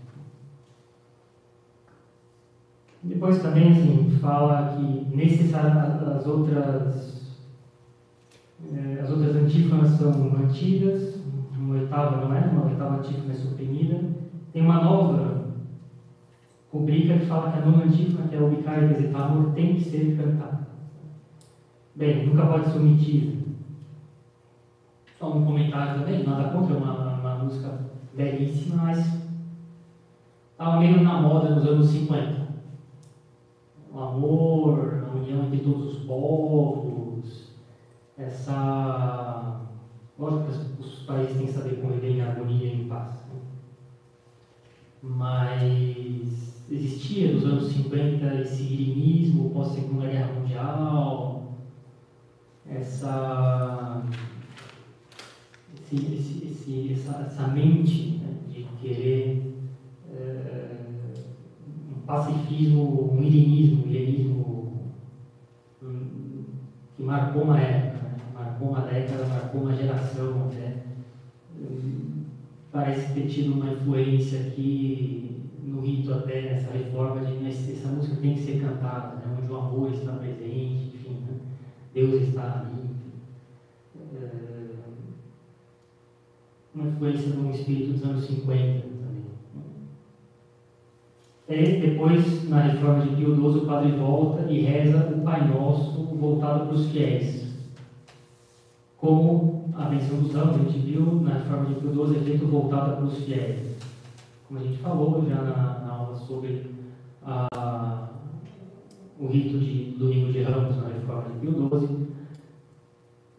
[3.02, 7.38] Depois também assim, fala que necessariamente as outras,
[8.72, 11.20] eh, as outras antífonas são mantidas,
[11.56, 14.00] uma oitava não é, uma oitava antífona é suprimida.
[14.52, 15.38] Tem uma nova
[16.72, 20.16] rubrica que fala que a nona antífona, que é o bicário amor, tem que ser
[20.16, 20.66] cantada.
[21.94, 23.38] Bem, nunca pode ser omitida.
[25.18, 27.80] Só um comentário também, nada contra, uma, uma música
[28.12, 29.18] belíssima, mas
[30.52, 32.37] estava meio na moda nos anos 50.
[33.92, 37.52] O amor, a união entre todos os povos,
[38.16, 39.60] essa.
[40.18, 43.24] Lógico que os países têm que saber conviver em harmonia e em paz.
[43.28, 43.40] Né?
[45.02, 51.54] Mas existia nos anos 50 esse irinismo pós-segunda guerra mundial,
[52.68, 54.02] essa,
[55.74, 59.47] esse, esse, esse, essa, essa, mente né, de querer
[62.08, 64.92] pacifismo, um irinismo, um irinismo
[65.82, 66.44] um,
[66.96, 70.84] que marcou uma época, né, marcou uma década, marcou uma geração até.
[72.72, 78.34] parece ter tido uma influência aqui no rito até nessa reforma de essa música tem
[78.34, 81.36] que ser cantada, né, onde o amor está presente, enfim, né,
[81.92, 82.88] Deus está ali.
[84.14, 84.78] É,
[86.74, 88.97] uma influência de um espírito dos anos 50
[91.48, 96.02] E depois, na reforma de Pio XII, o padre volta e reza o Pai Nosso
[96.04, 97.54] voltado para os fiéis.
[98.98, 102.46] Como a menção dos ramos, a gente viu na reforma de Pio XII, é feito
[102.46, 103.78] voltada para os fiéis.
[104.46, 106.66] Como a gente falou já na, na aula sobre
[107.24, 108.08] a,
[109.18, 112.08] o rito de Domingo de Ramos na reforma de Pio XII.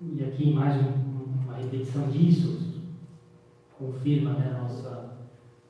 [0.02, 2.82] E aqui mais um, uma repetição disso,
[3.78, 5.19] confirma né, nossa,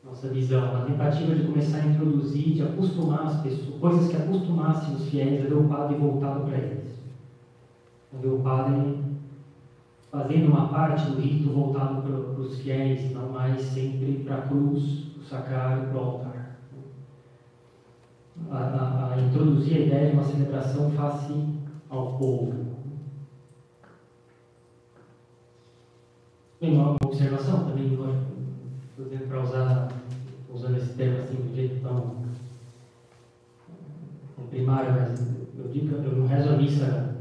[0.09, 4.95] nossa visão, a tentativa de começar a introduzir, de acostumar as pessoas, coisas que acostumassem
[4.95, 6.95] os fiéis a ver o padre voltado para eles.
[8.13, 8.97] A ver o padre
[10.11, 15.11] fazendo uma parte do rito voltado para, os fiéis, não mais sempre para a cruz,
[15.13, 16.59] para o sacrário, para o altar.
[18.49, 21.33] A, a, a, introduzir a ideia de uma celebração face
[21.89, 22.69] ao povo.
[26.59, 27.89] Tem uma observação também,
[28.97, 29.98] dizendo para usar,
[30.59, 32.19] usando esse termo assim de jeito tão
[34.49, 35.19] primário, mas
[35.57, 37.15] eu digo eu não rezo a missa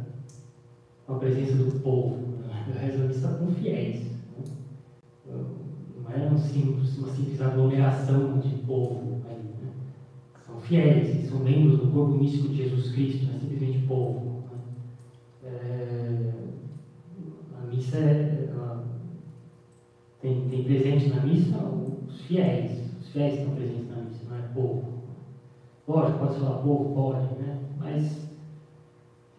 [1.06, 2.18] com a presença do povo,
[2.66, 4.02] eu rezo a missa com fiéis.
[4.36, 4.44] Né?
[5.26, 9.70] Não é um simples, uma simples aglomeração de povo aí, né?
[10.44, 14.42] São fiéis, são membros do corpo místico de Jesus Cristo, não é simplesmente povo.
[14.50, 15.50] Né?
[15.50, 16.32] É,
[17.56, 18.48] a missa é
[20.20, 21.56] tem, tem presente na missa
[22.08, 22.77] os fiéis.
[23.08, 24.84] Os estão presentes na missa, não é povo.
[25.86, 27.58] Pode, pode falar povo, pode, né?
[27.78, 28.28] Mas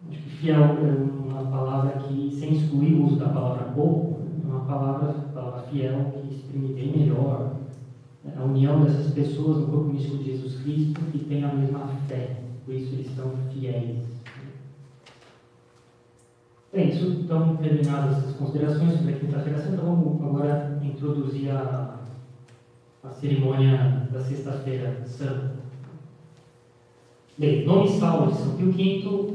[0.08, 4.46] acho que fiel é uma palavra que, sem excluir o uso da palavra povo, é
[4.48, 7.52] uma palavra, palavra fiel que exprime bem melhor
[8.36, 12.40] a união dessas pessoas no corpo místico de Jesus Cristo que tem a mesma fé.
[12.64, 14.00] Por isso eles são fiéis.
[16.72, 21.99] Bem, isso, então, terminadas essas considerações sobre a Quinta-feira Santa, vamos agora introduzir a,
[23.02, 25.56] a cerimônia da Sexta-feira Santa.
[27.38, 29.34] Bem, no missal de São Pio V,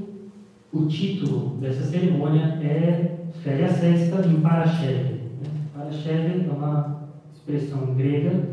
[0.71, 5.21] o título dessa cerimônia é Féria Sexta em Parachev.
[5.41, 6.47] Né?
[6.47, 8.49] É uma expressão grega,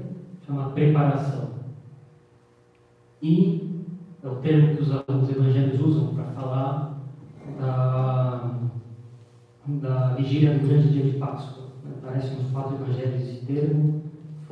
[0.46, 1.50] chama preparação.
[3.20, 3.84] E
[4.22, 6.98] é o termo que os, os evangelhos usam para falar
[7.58, 8.52] da
[9.66, 11.68] da vigília do grande dia de Páscoa.
[11.98, 14.01] Aparece nos quatro evangelhos esse termo,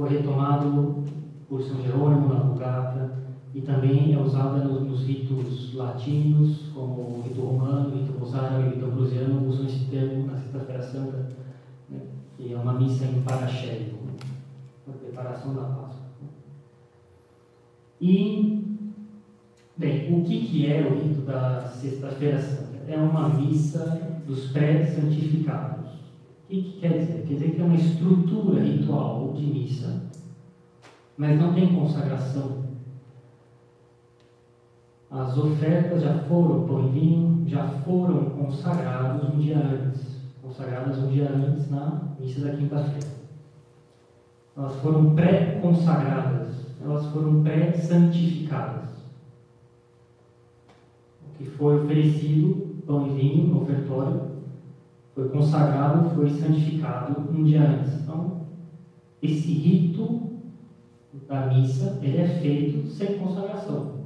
[0.01, 1.05] foi retomado
[1.47, 3.19] por São Jerônimo na Vulgata
[3.55, 8.61] e também é usada nos, nos, ritos latinos, como o rito romano, o rito rosário
[8.61, 11.29] e o rito ambrosiano, usam esse termo na Sexta-feira Santa,
[11.91, 12.01] né,
[12.35, 14.15] que é uma missa em paraxério, né,
[14.89, 16.01] a preparação da Páscoa.
[18.01, 18.65] E,
[19.77, 22.79] bem, o que, que é o rito da Sexta-feira Santa?
[22.89, 25.90] É uma missa dos pré-santificados.
[26.51, 27.25] O que, que quer dizer?
[27.29, 30.03] Quer dizer que é uma estrutura ritual de missa,
[31.17, 32.65] mas não tem consagração.
[35.09, 40.03] As ofertas já foram, pão e vinho, já foram consagrados um dia antes,
[40.43, 43.07] consagradas um dia antes na missa da quinta-feira.
[44.57, 46.49] Elas foram pré-consagradas,
[46.81, 48.91] elas foram pré-santificadas.
[51.29, 54.30] O que foi oferecido pão e vinho ofertório,
[55.15, 58.01] foi consagrado, foi santificado um dia antes.
[58.01, 58.47] Então,
[59.23, 60.31] esse rito
[61.29, 64.01] da missa, ele é feito sem consagração.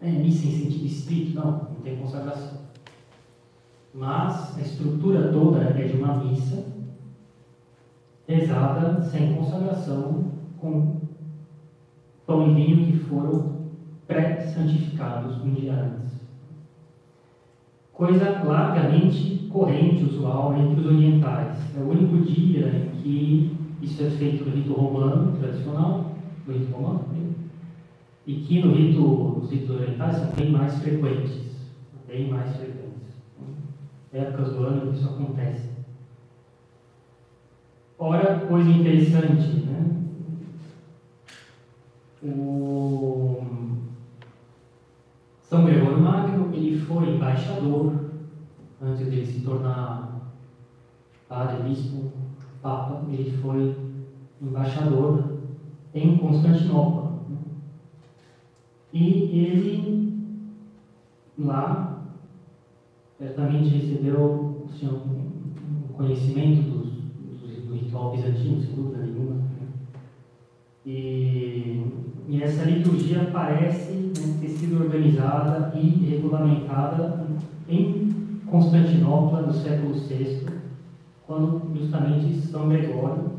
[0.00, 1.34] É missa em sentido estrito?
[1.34, 2.60] Não, não tem consagração.
[3.92, 6.64] Mas a estrutura toda é de uma missa
[8.26, 11.00] rezada sem consagração, com
[12.24, 13.56] pão e vinho que foram
[14.06, 16.10] pré-santificados um dia antes
[18.00, 21.58] coisa largamente corrente, usual entre os orientais.
[21.76, 26.12] É o único dia em que isso é feito no rito romano tradicional,
[26.46, 27.30] no rito romano, né?
[28.26, 31.42] e que no rito, nos ritos orientais são bem mais frequentes,
[32.06, 32.80] bem mais frequentes.
[34.12, 35.70] Épocas do ano que isso acontece.
[37.98, 39.96] Ora, coisa interessante, né?
[42.22, 43.20] O
[45.50, 47.92] são Gregório Magno, ele foi embaixador,
[48.82, 50.32] antes de se tornar
[51.28, 52.10] padre, bispo,
[52.62, 53.76] papa, ele foi
[54.40, 55.38] embaixador
[55.94, 57.10] em Constantinopla.
[58.92, 60.10] E ele
[61.38, 61.90] lá
[63.20, 66.88] é, certamente recebeu assim, um conhecimento dos,
[67.40, 69.34] dos, do ritual bizantino, sem dúvida nenhuma.
[69.34, 69.68] Né?
[70.84, 71.84] E,
[72.28, 77.26] e, essa liturgia parece né, ter sido organizada e regulamentada
[77.68, 77.99] em
[78.50, 80.44] Constantinopla, no século VI,
[81.24, 83.30] quando justamente São Gregório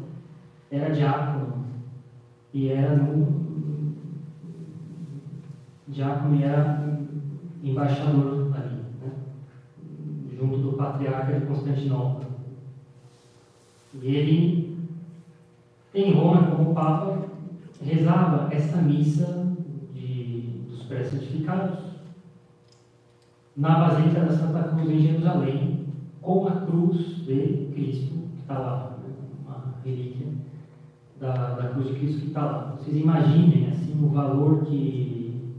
[0.71, 1.65] era diácono
[2.53, 3.93] e era no,
[5.87, 6.97] diácono e era
[7.61, 9.11] embaixador ali, né,
[10.33, 12.31] junto do patriarca de Constantinopla.
[14.01, 14.77] E ele,
[15.93, 17.19] em Roma, como Papa,
[17.81, 19.45] rezava essa missa
[19.93, 21.90] de, dos pré-santificados
[23.55, 25.87] na Basílica da Santa Cruz em Jerusalém,
[26.21, 29.13] com a cruz de Cristo, que está lá, né,
[29.45, 30.27] uma relíquia
[31.19, 32.75] da, da cruz de Cristo que está lá.
[32.77, 35.53] Vocês imaginem assim, o valor que,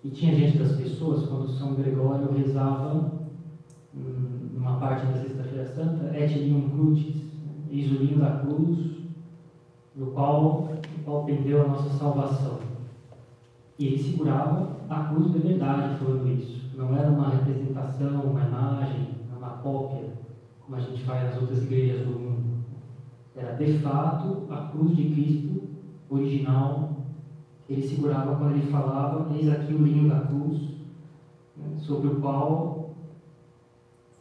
[0.00, 3.12] que tinha gente das pessoas quando São Gregório rezava
[3.94, 7.16] hum, numa parte da Sexta-feira Santa, et lium crucis,
[7.70, 8.92] eis linho da cruz,
[9.96, 12.71] no qual, no qual pendeu a nossa salvação.
[13.78, 16.76] E ele segurava a cruz de verdade falando isso.
[16.76, 20.10] Não era uma representação, uma imagem, uma cópia,
[20.64, 22.52] como a gente faz nas outras igrejas do mundo.
[23.34, 25.62] Era de fato a cruz de Cristo
[26.10, 26.90] original
[27.66, 30.58] que ele segurava quando ele falava: Eis aqui o linho da cruz,
[31.56, 32.90] né, sobre o qual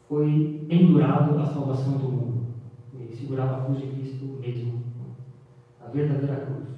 [0.08, 2.42] foi pendurado a salvação do mundo.
[2.94, 4.82] Ele segurava a cruz de Cristo mesmo
[5.84, 6.71] a verdadeira cruz.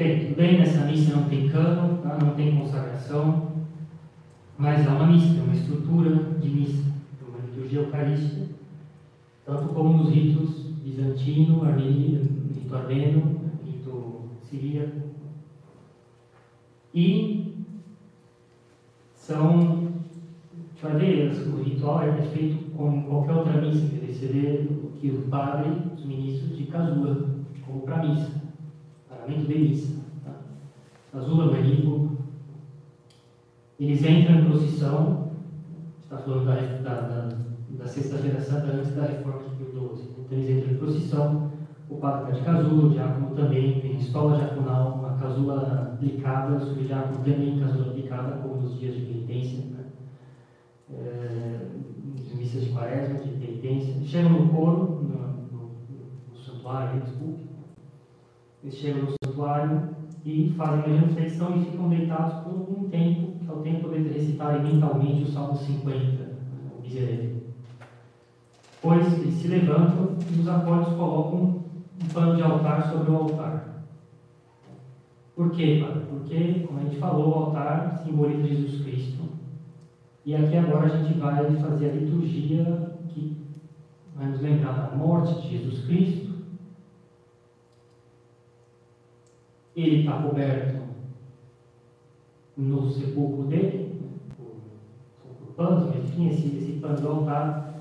[0.00, 2.16] Bem, nessa missa não tem cano, tá?
[2.16, 3.52] não tem consagração,
[4.56, 6.84] mas há uma missa, uma estrutura de missa,
[7.28, 8.46] uma liturgia eucarística,
[9.44, 15.00] tanto como nos ritos bizantino, armênio, rito armeno, rito siríaco.
[16.94, 17.66] E
[19.12, 19.92] são,
[20.80, 24.66] vai ver, o ritual é feito como qualquer outra missa, que receber
[24.98, 27.28] que o padre, os ministros de casula,
[27.66, 28.39] como para missa,
[29.20, 30.00] pagamento de.
[30.24, 30.32] Tá?
[31.12, 32.18] Casula, manípulo.
[33.78, 35.30] Eles entram em procissão,
[36.02, 37.28] está falando da, da, da,
[37.78, 40.08] da Sexta-feira Santa antes da reforma de Pio XII.
[40.18, 41.50] Então eles entram em procissão,
[41.88, 46.60] o padre está de casula, o diácono também, tem escola diaconal, uma casula aplicada, o
[46.60, 49.64] subdiácono também casula aplicada, como nos dias de penitência.
[49.64, 49.84] Né?
[50.92, 51.66] É,
[52.34, 55.70] missas de quaresma, de penitência, chegam no coro, no, no,
[56.30, 57.49] no santuário, desculpe,
[58.62, 59.88] eles chegam no santuário
[60.24, 64.08] e fazem a reflexão e ficam deitados por algum tempo, que é o tempo de
[64.08, 65.96] recitarem mentalmente o Salmo 50,
[66.78, 67.42] o miserere.
[68.82, 71.64] Pois eles se levantam e os acordes colocam
[72.02, 73.84] um pano de altar sobre o altar.
[75.34, 76.04] Por quê, Padre?
[76.10, 79.24] Porque, como a gente falou, o altar simboliza Jesus Cristo.
[80.24, 83.36] E aqui agora a gente vai fazer a liturgia que
[84.14, 86.29] vai nos lembrar da morte de Jesus Cristo.
[89.82, 90.80] Ele está coberto
[92.56, 93.90] no sepulcro dele,
[95.60, 97.74] panos, mas enfim, esse, esse pano do altar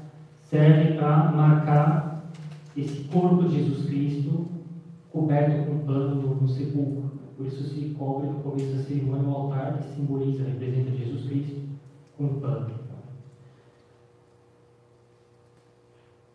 [0.43, 2.29] serve para marcar
[2.75, 4.47] esse corpo de Jesus Cristo
[5.11, 7.09] coberto com pano no, no sepulcro.
[7.37, 11.61] Por isso se cobre no começo da cerimônia o altar que simboliza, representa Jesus Cristo
[12.17, 12.79] com pano.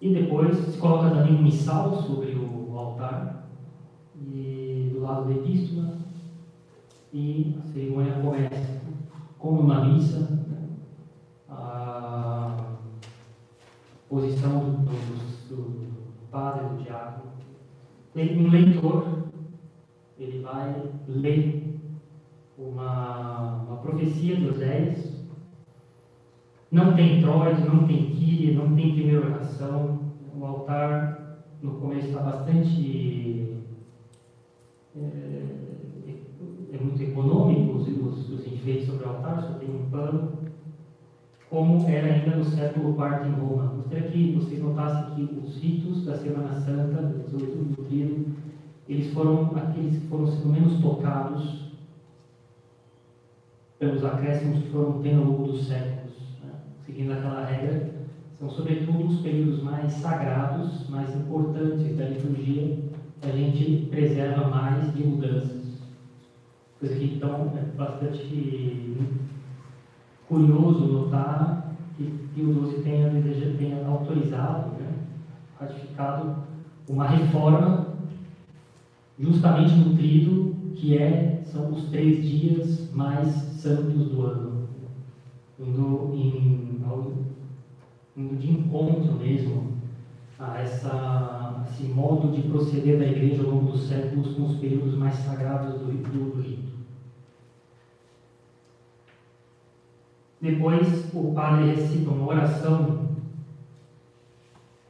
[0.01, 3.47] E depois se coloca também um missal sobre o altar,
[4.19, 5.99] e lado da epístola,
[7.13, 8.81] e a cerimônia começa
[9.39, 10.69] como uma missa, né?
[11.49, 12.57] a
[14.09, 17.33] posição do, do, do padre, do diácono.
[18.17, 19.25] Um leitor,
[20.19, 21.81] ele vai ler
[22.59, 25.15] uma, uma profecia de Oséias,
[26.71, 30.01] não tem introito, não tem quíria, não tem primeira oração.
[30.37, 33.54] O altar, no começo, está bastante.
[34.97, 35.45] É,
[36.73, 40.33] é, muito econômico os, os, os, enfeites sobre o altar, só tem um pano,
[41.51, 43.73] como era ainda no século IV em Roma.
[43.77, 48.27] Gostaria que vocês notassem que os ritos da Semana Santa, do tríduo,
[48.89, 51.73] eles foram aqueles que foram sendo menos tocados
[53.79, 55.95] pelos acréscimos que foram tendo ao longo dos séculos
[56.87, 57.91] seguindo aquela regra,
[58.39, 62.79] são sobretudo os períodos mais sagrados, mais importantes da liturgia,
[63.25, 65.83] a gente preserva mais de mudanças.
[66.79, 68.97] Coisa que então é bastante
[70.29, 72.05] curioso notar que
[72.35, 73.11] Pio XII tenha,
[73.57, 74.95] tenha autorizado, né,
[75.59, 76.37] ratificado
[76.89, 77.95] uma reforma
[79.19, 84.69] justamente no trido, que é, são os três dias mais santos do ano,
[85.59, 86.65] indo em
[88.17, 89.75] indo de encontro mesmo
[90.39, 94.95] a essa, esse modo de proceder da igreja ao longo dos séculos com os períodos
[94.97, 95.91] mais sagrados do,
[96.41, 96.75] rito.
[100.41, 103.09] Depois, o padre recita uma oração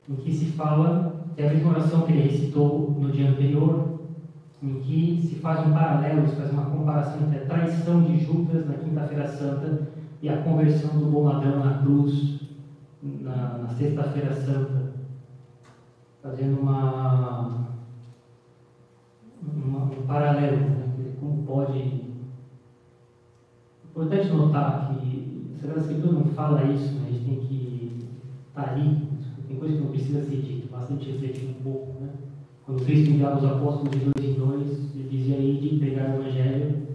[0.08, 4.00] em que se fala, é a mesma oração que ele recitou no dia anterior,
[4.62, 8.66] em que se faz um paralelo, se faz uma comparação entre a traição de Judas
[8.66, 9.88] na Quinta-feira Santa
[10.20, 12.40] e a conversão do bom ladrão na cruz
[13.02, 14.83] na, na Sexta-feira Santa,
[16.24, 17.68] fazendo uma,
[19.42, 21.12] uma um paralelo, né?
[21.20, 22.02] como pode.
[23.90, 27.08] Importante notar que a Sagrada Escritura não fala isso, né?
[27.08, 28.06] a gente tem que
[28.48, 29.06] estar tá ali,
[29.46, 32.00] tem coisa que não precisa ser dito, basta a gente refletir um pouco.
[32.00, 32.08] Né?
[32.64, 36.22] Quando Cristo enviava os apóstolos de dois em dois, ele dizia aí de pregar o
[36.22, 36.88] Evangelho,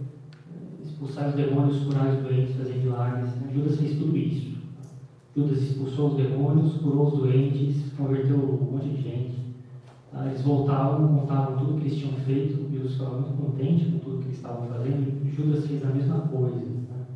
[0.84, 3.30] expulsar os demônios, curar os doentes, fazer milagres.
[3.36, 3.52] Né?
[3.54, 4.59] Judas fez tudo isso.
[5.36, 9.38] Judas expulsou os demônios, curou os doentes, converteu um monte de gente.
[10.10, 10.26] Tá?
[10.26, 14.24] Eles voltavam, contavam tudo que eles tinham feito, Deus ficava muito contente com tudo que
[14.24, 16.56] eles estavam fazendo, e Judas fez a mesma coisa.
[16.56, 17.06] Né?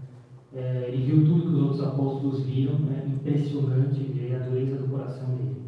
[0.55, 3.05] É, ele viu tudo que os outros apóstolos viram, né?
[3.07, 5.65] impressionante ver a dureza do coração dele.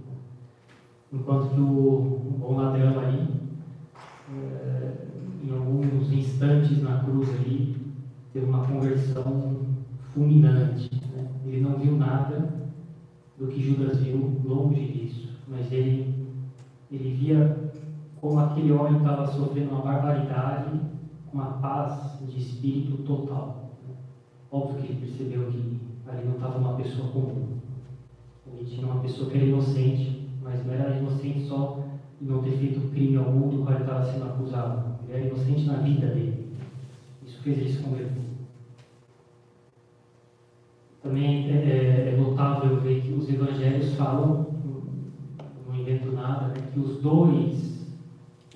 [1.12, 3.26] Enquanto que o, o bom ladrão aí,
[4.34, 4.92] é,
[5.44, 7.76] em alguns instantes na cruz ali,
[8.32, 9.57] teve uma conversão
[10.12, 11.05] fulminante.
[11.57, 12.52] Ele não viu nada
[13.38, 16.26] do que Judas viu longe disso, mas ele,
[16.90, 17.72] ele via
[18.20, 20.78] como aquele homem estava sofrendo uma barbaridade
[21.30, 23.70] com a paz de espírito total.
[24.50, 27.46] Óbvio que ele percebeu que ali não estava uma pessoa comum.
[28.52, 31.80] Ele tinha uma pessoa que era inocente, mas não era inocente só
[32.20, 34.94] de não ter feito crime algum do qual ele estava sendo acusado.
[35.04, 36.54] Ele era inocente na vida dele.
[37.24, 38.26] Isso fez ele se converter.
[41.07, 44.44] Também é, é, é, notável ver que os evangelhos falam,
[45.64, 47.86] não invento nada, né, que os dois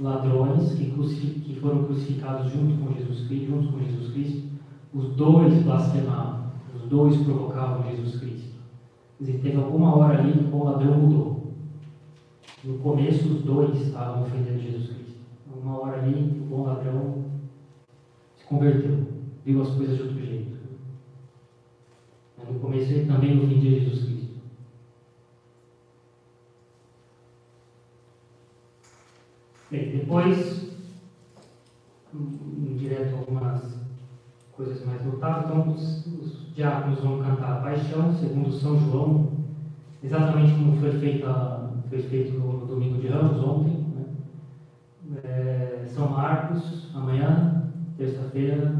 [0.00, 4.48] ladrões que, que, foram crucificados junto com Jesus Cristo, juntos com Jesus Cristo,
[4.92, 8.54] os dois blasfemavam, os dois provocavam Jesus Cristo.
[9.18, 11.52] Quer dizer, teve alguma hora ali que o ladrão mudou.
[12.64, 15.20] No começo, os dois estavam ofendendo Jesus Cristo.
[15.62, 17.26] Uma hora ali, o bom ladrão
[18.36, 19.06] se converteu,
[19.46, 20.29] viu as coisas de outro jeito
[22.50, 24.30] no começo e também no fim de Jesus Cristo.
[29.70, 30.76] Bem, depois,
[32.76, 33.78] direto algumas
[34.52, 39.30] coisas mais notáveis, então os, os diáconos vão cantar a paixão, segundo São João,
[40.02, 43.86] exatamente como foi, feita, foi feito no, domingo de Ramos, ontem.
[43.94, 45.20] Né?
[45.24, 48.74] É, São Marcos, amanhã, terça-feira,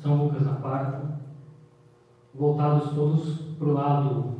[0.00, 1.17] São Lucas na quarta,
[2.38, 4.38] voltados todos para o lado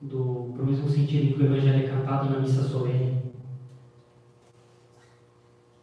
[0.00, 3.22] do para o mesmo sentido em que o Evangelho é cantado na missa solene.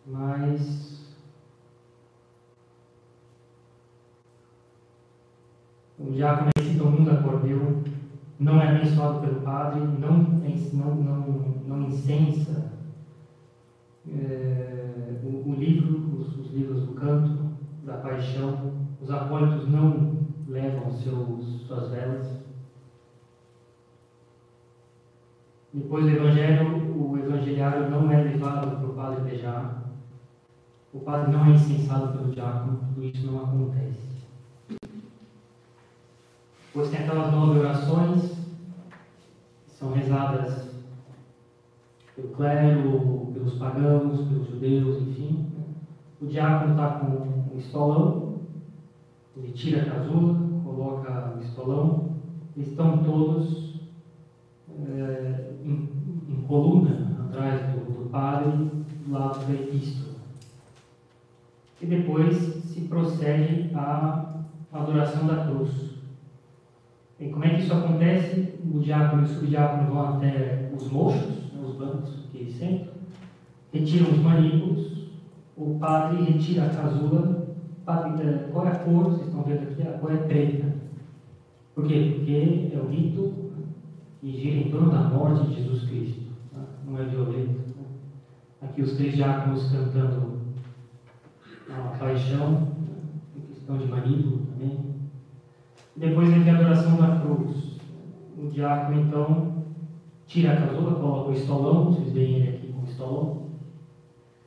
[0.05, 1.16] Mas
[5.99, 7.84] o diácono recita o mundo acordeu,
[8.39, 10.18] não é abençoado pelo padre, não,
[10.74, 12.72] não, não, não incensa
[14.07, 17.51] é, o, o, livro, os, os livros do canto,
[17.84, 20.20] da paixão, os acólitos não
[20.51, 22.27] levam seus, suas velas.
[25.73, 29.83] Depois do Evangelho, o evangeliário não é levado para o padre beijar.
[30.93, 34.01] O padre não é incensado pelo diácono, tudo isso não acontece.
[36.67, 38.31] Depois tem aquelas nove orações
[39.65, 40.69] que são rezadas
[42.13, 45.49] pelo clero, pelos pagãos, pelos judeus, enfim.
[46.21, 48.30] O diácono está com um estolão
[49.38, 52.11] ele tira a casula, coloca o estolão,
[52.57, 53.79] estão todos
[54.69, 55.89] é, em,
[56.29, 58.51] em, coluna atrás do, do padre,
[59.05, 60.15] do lado da epístola.
[61.82, 65.91] E depois se procede à adoração da cruz.
[67.19, 68.55] E como é que isso acontece?
[68.73, 72.93] O diácono e o subdiácono vão até os mochos, né, os bancos que sentam,
[73.71, 75.09] retiram os manípulos,
[75.55, 77.40] o padre retira a casula
[77.86, 80.73] qual é a cor, vocês estão vendo aqui, a cor é preta.
[81.73, 82.13] Por quê?
[82.15, 83.34] Porque é o rito
[84.19, 86.21] que gira em torno da morte de Jesus Cristo.
[86.53, 86.59] Tá?
[86.86, 87.73] Não é violento.
[87.73, 88.65] Tá?
[88.67, 90.41] Aqui os três diáconos cantando
[91.69, 92.67] a paixão,
[93.36, 94.79] a questão de manípulo também.
[95.95, 97.79] Depois vem a adoração da cruz.
[98.38, 99.63] O diácono então
[100.27, 103.49] tira a casula, coloca o estolão, vocês veem ele aqui com o estolão.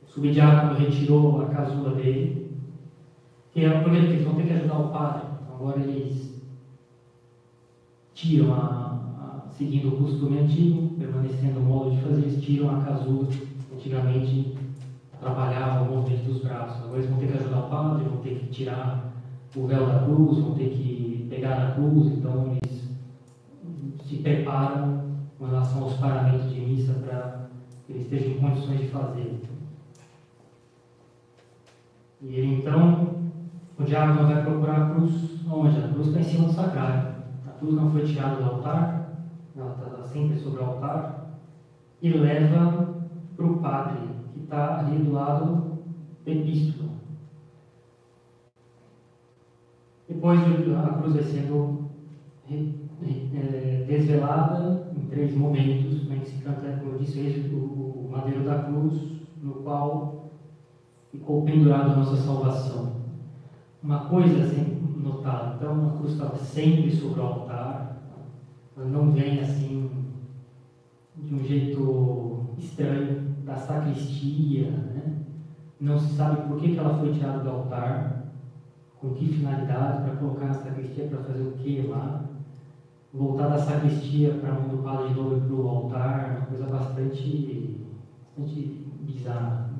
[0.03, 2.44] O subdiácono retirou a casula dele
[3.55, 5.27] que é o primeiro que eles vão ter que ajudar o padre.
[5.49, 6.43] Agora eles
[8.13, 12.83] tiram a, a seguindo o costume antigo, permanecendo o modo de fazer, eles tiram a
[12.83, 13.29] casulo.
[13.73, 14.57] Antigamente
[15.13, 16.83] atrapalhava o movimento dos braços.
[16.83, 19.13] Agora eles vão ter que ajudar o padre, vão ter que tirar
[19.55, 22.89] o véu da cruz, vão ter que pegar na cruz, então eles
[24.03, 25.01] se preparam
[25.39, 27.47] com relação aos paramentos de missa para
[27.87, 29.39] que eles estejam em condições de fazer.
[32.21, 33.14] E ele então,
[33.77, 35.77] o diácono vai procurar a cruz onde?
[35.77, 37.15] A cruz está em cima do sacrário.
[37.47, 39.09] A cruz não foi tirada do altar,
[39.55, 41.39] ela está sempre sobre o altar,
[42.01, 42.95] e leva
[43.35, 45.79] para o padre, que está ali do lado
[46.25, 46.89] da epístola.
[50.07, 51.89] Depois a cruz vai sendo
[52.49, 58.63] é, desvelada em três momentos, né, que se canta, como eu disse, o, madeiro da
[58.63, 59.01] cruz,
[59.41, 60.29] no qual
[61.11, 63.04] ficou pendurado a nossa salvação.
[63.85, 68.01] Uma coisa assim notar, então a cruz estava sempre sobre o altar,
[68.75, 69.91] ela não vem assim
[71.15, 75.17] de um jeito estranho da sacristia, né?
[75.79, 78.23] não se sabe por que, que ela foi tirada do altar,
[78.99, 82.23] com que finalidade, para colocar na sacristia, para fazer o que lá.
[83.13, 86.65] Voltar da sacristia para a mão do padre de novo para o altar, uma coisa
[86.65, 87.85] bastante,
[88.35, 89.69] bastante bizarra.
[89.69, 89.75] Né?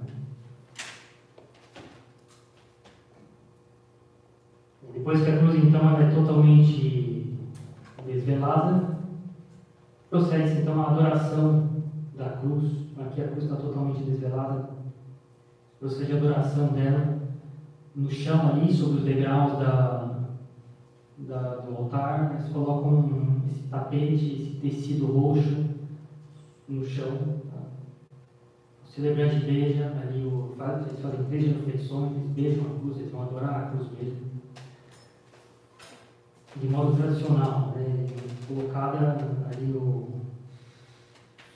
[4.95, 7.37] Depois que a cruz então é totalmente
[8.05, 8.97] desvelada,
[10.09, 11.69] procede-se então a adoração
[12.15, 12.71] da cruz.
[12.97, 14.69] Aqui a cruz está totalmente desvelada.
[15.81, 17.19] Procede a adoração dela
[17.93, 20.19] no chão ali, sobre os degraus da,
[21.17, 22.37] da, do altar.
[22.39, 25.65] Eles colocam esse tapete, esse tecido roxo
[26.69, 27.17] no chão.
[27.51, 27.61] Tá?
[28.81, 33.23] O celebrante beija ali, o, eles fazem três reflexões, eles beijam a cruz, eles vão
[33.23, 34.34] adorar a cruz mesmo
[36.57, 38.05] de modo tradicional, né,
[38.47, 39.17] colocada
[39.51, 40.21] ali no,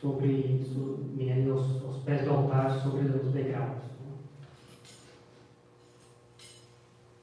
[0.01, 3.77] sobre, sobre ali aos, aos, pés do altar, sobre os degraus.
[4.03, 4.11] Né.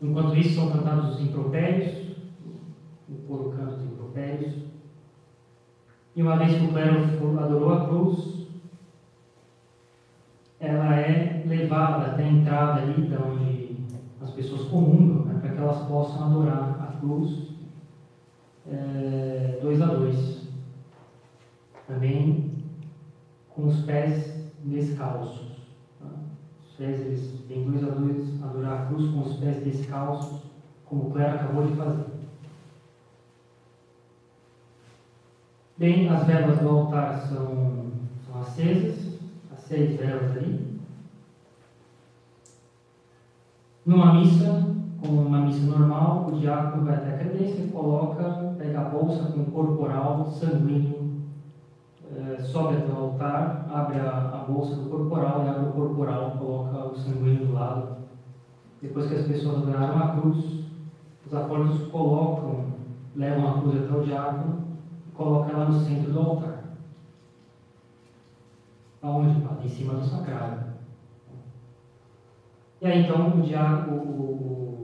[0.02, 2.16] Enquanto isso, são cantados os impropérios,
[3.08, 4.54] o coro canta os impropérios.
[6.14, 8.46] E uma vez que o clero adorou a cruz,
[10.58, 13.76] ela é levada até a entrada ali, de onde
[14.22, 17.55] as pessoas comungam, né, para que elas possam adorar a cruz
[18.70, 20.46] é, dois a dois.
[21.86, 22.52] Também
[23.50, 25.56] com os pés descalços.
[25.98, 26.06] Tá?
[26.66, 30.42] Os pés, eles têm dois a dois, adorar a cruz com os pés descalços,
[30.84, 32.06] como o clero acabou de fazer.
[35.78, 37.92] Bem, as velas do altar são,
[38.26, 39.18] são acesas,
[39.52, 40.80] as seis velas ali.
[43.84, 48.80] Numa missa, como uma missa normal, o diácono vai até a credência e coloca, pega
[48.80, 51.20] a bolsa com o corporal sanguíneo,
[52.14, 56.30] é, sobe até o altar, abre a, a, bolsa do corporal e abre o corporal,
[56.38, 57.96] coloca o sanguíneo do lado.
[58.80, 60.64] Depois que as pessoas adoraram a cruz,
[61.26, 62.66] os apóstolos colocam,
[63.14, 64.64] levam a cruz até o diácono
[65.08, 66.64] e colocam ela no centro do altar.
[69.02, 69.46] Aonde?
[69.64, 70.66] Em cima do sacrário.
[72.80, 74.75] E aí então o diácono, o,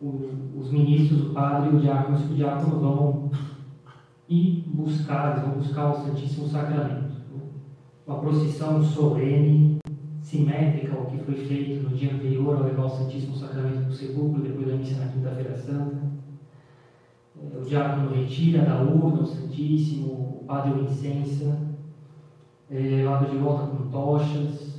[0.00, 3.30] os ministros, o padre o diácono, o diácono vão
[4.28, 7.16] ir buscar, vão buscar o Santíssimo Sacramento.
[8.06, 9.78] Uma procissão solene,
[10.20, 13.92] simétrica ao que foi feito no dia anterior ao levar o Santíssimo Sacramento para o
[13.92, 15.96] sepulcro, depois da missa na Quinta-feira Santa.
[17.38, 21.58] É, o diácono retira da urna o Santíssimo, o padre o incensa,
[22.70, 24.76] é levado de volta com tochas,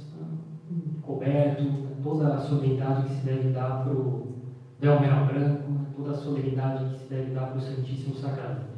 [1.02, 1.64] coberto,
[2.04, 4.27] toda a solenidade que se deve dar para o
[4.80, 8.78] Delmel branco, toda a solenidade que se deve dar para o Santíssimo Sacramento.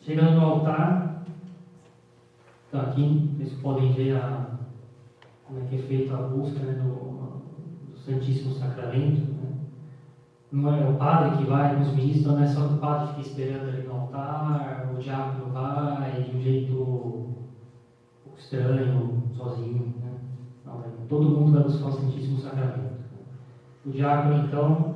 [0.00, 1.22] Chegando no altar,
[2.68, 4.58] então aqui vocês podem ver a,
[5.44, 9.20] como é que é feita a busca né, do, do, Santíssimo Sacramento.
[9.20, 9.52] Né?
[10.50, 13.20] Não é o padre que vai com os ministros, não é só o padre fica
[13.20, 17.34] esperando ali no altar, o diácono vai de um jeito
[18.36, 19.94] estranho, sozinho.
[20.02, 20.18] Né?
[20.64, 22.87] Não, todo mundo vai buscar o Santíssimo Sacramento.
[23.88, 24.94] O diácono, então,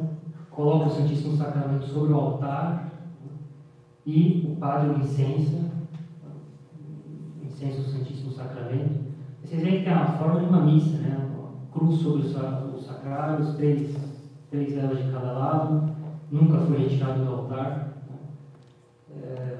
[0.50, 2.92] coloca o Santíssimo Sacramento sobre o altar
[4.04, 5.70] e o padre o incensa,
[7.42, 9.00] incensa o Santíssimo Sacramento.
[9.42, 11.26] Vocês veem que tem a forma de uma missa, né?
[11.72, 13.96] Cruz sobre o sacrário, os três,
[14.50, 15.90] três velas de cada lado,
[16.30, 17.94] nunca foi retirado do altar.
[19.10, 19.58] É,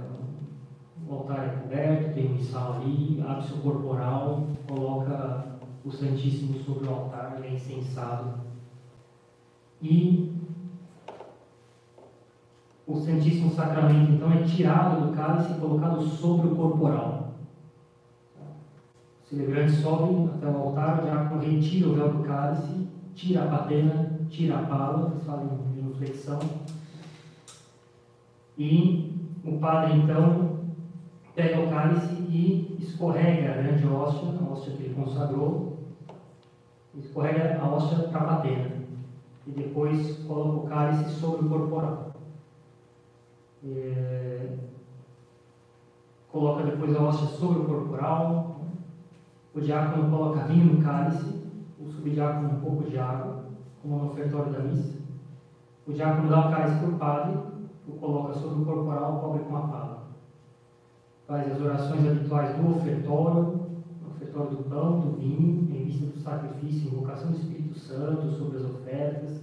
[1.09, 5.47] o altar é coberto, tem um missal ali, abre corporal, coloca
[5.83, 8.42] o Santíssimo sobre o altar, ele é incensado
[9.83, 10.33] e
[12.87, 17.33] o Santíssimo Sacramento, então, é tirado do cálice e colocado sobre o corporal.
[19.23, 23.49] O celebrante sobe até o altar, o diácono retira o véu do cálice, tira a
[23.49, 25.45] patena, tira a pala, que fala
[25.77, 26.39] em inflexão,
[28.59, 30.61] e o padre, então,
[31.35, 35.79] pega o cálice e escorrega a grande hóstia, a hóstia que ele consagrou,
[36.95, 38.72] escorrega a hóstia para a patena,
[39.47, 42.13] e depois coloca o cálice sobre o corporal.
[43.65, 44.57] É,
[46.31, 48.61] coloca depois a hóstia sobre o corporal,
[49.55, 51.43] o diácono coloca vinho no cálice,
[51.79, 53.45] o subdiácono um pouco de água,
[53.81, 54.99] como no ofertório da missa.
[55.87, 57.39] O diácono dá o cálice para o padre,
[57.89, 60.03] o coloca sobre o corporal, cobre com a pala.
[61.27, 63.61] Faz as orações habituais do ofertório,
[64.15, 68.65] ofertório do pão, do vinho, em vista do sacrifício, invocação do Espírito Santo, sobre as
[68.65, 69.43] ofertas.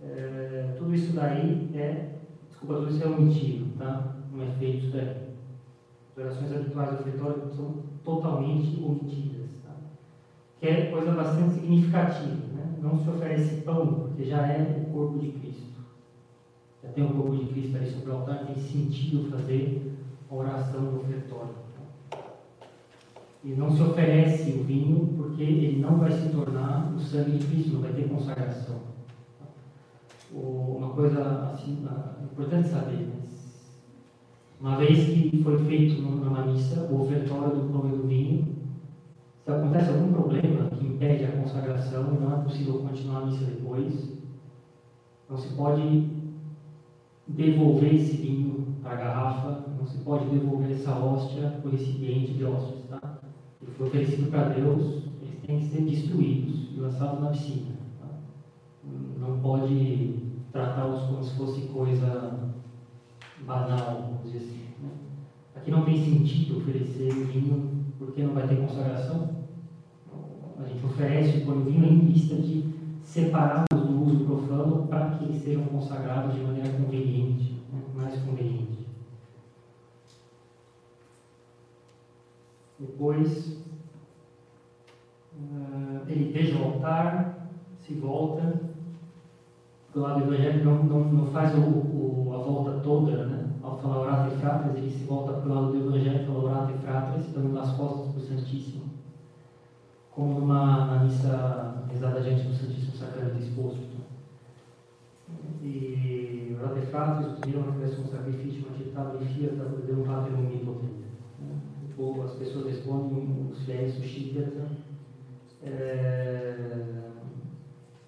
[0.00, 2.16] É, tudo isso daí é
[2.56, 4.14] Desculpa, tudo isso é omitido, tá?
[4.32, 5.14] Não é feito isso daí.
[6.16, 9.74] As orações habituais do ofertório são totalmente omitidas, tá?
[10.58, 12.78] Que é coisa bastante significativa, né?
[12.80, 15.76] Não se oferece pão, porque já é o corpo de Cristo.
[16.82, 19.92] Já tem o corpo de Cristo ali sobre o altar, tem sentido fazer
[20.30, 21.65] a oração do ofertório.
[23.46, 23.52] Tá?
[23.52, 27.46] E não se oferece o vinho, porque ele não vai se tornar o sangue de
[27.46, 28.96] Cristo, não vai ter consagração
[30.32, 31.86] uma coisa assim,
[32.22, 33.08] importante saber.
[34.60, 38.56] Uma vez que foi feito numa missa o ofertório do pão e do vinho,
[39.44, 43.44] se acontece algum problema que impede a consagração e não é possível continuar a missa
[43.44, 44.16] depois,
[45.28, 46.08] não se pode
[47.28, 52.32] devolver esse vinho para a garrafa, não se pode devolver essa hóstia para o recipiente
[52.32, 53.15] de hóstias, tá?
[53.62, 57.76] Ele foi oferecido para Deus, eles têm que ser destruídos e lançados na piscina.
[58.00, 58.08] Tá?
[59.18, 62.52] Não pode tratá-los como se fosse coisa
[63.40, 64.60] banal, vamos dizer assim.
[64.82, 64.90] Né?
[65.54, 69.36] Aqui não tem sentido oferecer vinho porque não vai ter consagração.
[70.58, 75.42] A gente oferece o vinho em vista de separá-los do uso profano para que eles
[75.42, 77.80] sejam consagrados de maneira conveniente, né?
[77.94, 78.86] mais conveniente.
[82.96, 83.62] Depois,
[85.34, 88.58] uh, ele beija o altar, se volta
[89.92, 93.50] do lado evangélico não, não, não faz o, o, a volta toda, né?
[93.62, 96.72] Ao falar orate e fratres, ele se volta para o lado do evangelho fala orate
[96.72, 98.84] e fratres, dando as costas para o Santíssimo.
[100.10, 103.96] Como numa, na missa rezada diante do Santíssimo Sacramento exposto.
[105.62, 111.05] E orate e fratres, utiliram a reflexão sacrifício, agitado e fiat, de um pater omnipotente.
[111.96, 112.24] Né?
[112.24, 114.68] As pessoas respondem, os fiéis, o xícara.
[115.62, 117.06] É,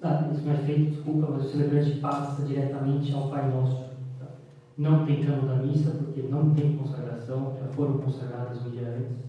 [0.03, 3.82] ah, isso não é feito, desculpa, mas o celebrante passa diretamente ao Pai Nosso.
[4.18, 4.26] Tá?
[4.76, 9.24] Não tem cano da missa, porque não tem consagração, já foram consagradas um dia antes.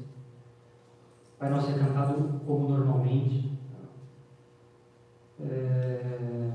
[1.36, 3.50] O Pai Nosso é cantado como normalmente.
[3.72, 5.46] Tá?
[5.46, 6.52] É...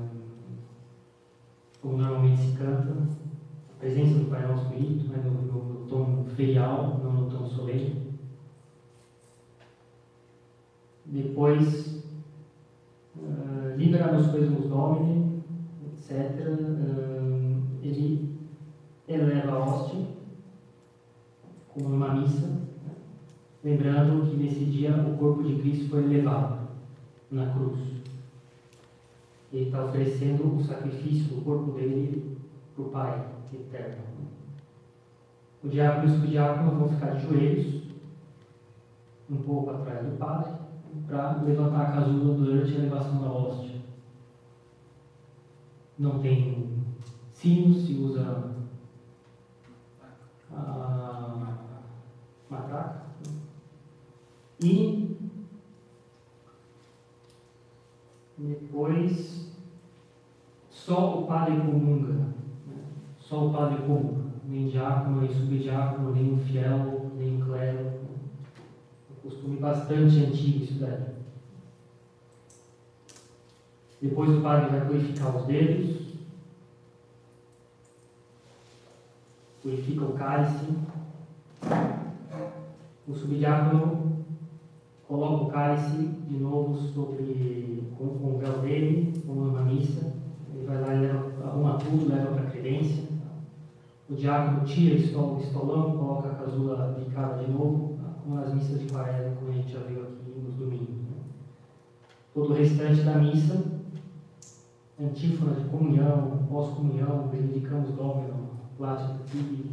[1.81, 2.95] Como normalmente se canta.
[3.69, 8.13] A presença do Pai Nosso grito, né, no, no, tom ferial, não no tom solene.
[11.05, 12.03] Depois
[13.15, 15.43] uh, liberados coisas domini,
[15.85, 18.35] etc., uh, ele
[19.07, 20.07] eleva a hóstia,
[21.73, 22.49] como numa missa,
[23.63, 26.67] lembrando que nesse dia o corpo de Cristo foi levado
[27.29, 27.79] na cruz.
[29.53, 32.37] Ele está oferecendo o sacrifício do corpo dele
[32.75, 34.14] para o Pai eterno.
[35.65, 37.83] O diácono e os diáconos vão ficar de joelhos,
[39.27, 40.53] um pouco atrás do Padre,
[41.07, 43.81] para levantar a casula durante a elevação da hóstia.
[45.97, 46.85] Não tem
[47.33, 48.53] sino, se usa
[50.51, 51.55] a
[52.49, 53.05] matraca.
[54.61, 55.17] E
[58.37, 59.51] depois
[60.69, 62.33] só o padre comunga, né?
[63.17, 68.05] só o padre comunga, nem diácono, nem subdiácono, nem o fiel, nem o clero
[69.25, 71.03] costume bastante antigo isso daí.
[73.99, 76.13] Depois o padre vai purificar os dedos,
[79.63, 80.77] purifica o cálice,
[83.07, 84.25] o subdiácono
[85.07, 90.13] coloca o cálice de novo sobre, com, com o véu dele, como numa missa,
[90.53, 93.14] ele vai lá e leva, arruma tudo, leva para a credência.
[94.07, 98.87] O diácono tira o estolão, coloca a casula picada de novo, como nas missas de
[98.93, 100.89] quaresma, como a gente já viu aqui nos domingos.
[100.89, 101.17] Né?
[102.33, 103.63] Todo o restante da missa,
[104.99, 109.71] antífona de comunhão, pós-comunhão, benedicamos Domino, plástico aqui,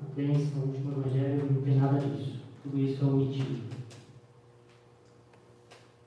[0.00, 2.40] na crença, no último evangelho, não tem nada disso.
[2.62, 3.60] Tudo isso é omitido.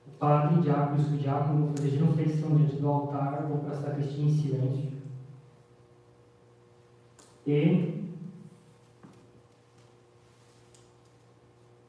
[0.08, 4.24] O padre, diácono e subdiácono vão fazer reflexão diante do altar, vão para a sacristia
[4.24, 4.99] em silêncio.
[7.50, 8.00] E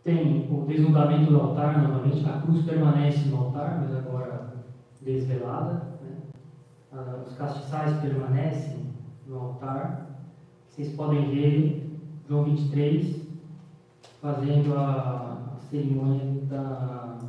[0.04, 4.56] tem o desnudamento do altar novamente, a cruz permanece no altar, mas agora
[5.02, 5.84] desvelada.
[6.02, 6.18] Né?
[7.28, 8.88] Os castiçais permanecem
[9.28, 10.08] no altar.
[10.68, 11.92] Vocês podem ver
[12.28, 13.22] João 23
[14.20, 17.20] fazendo a cerimônia da,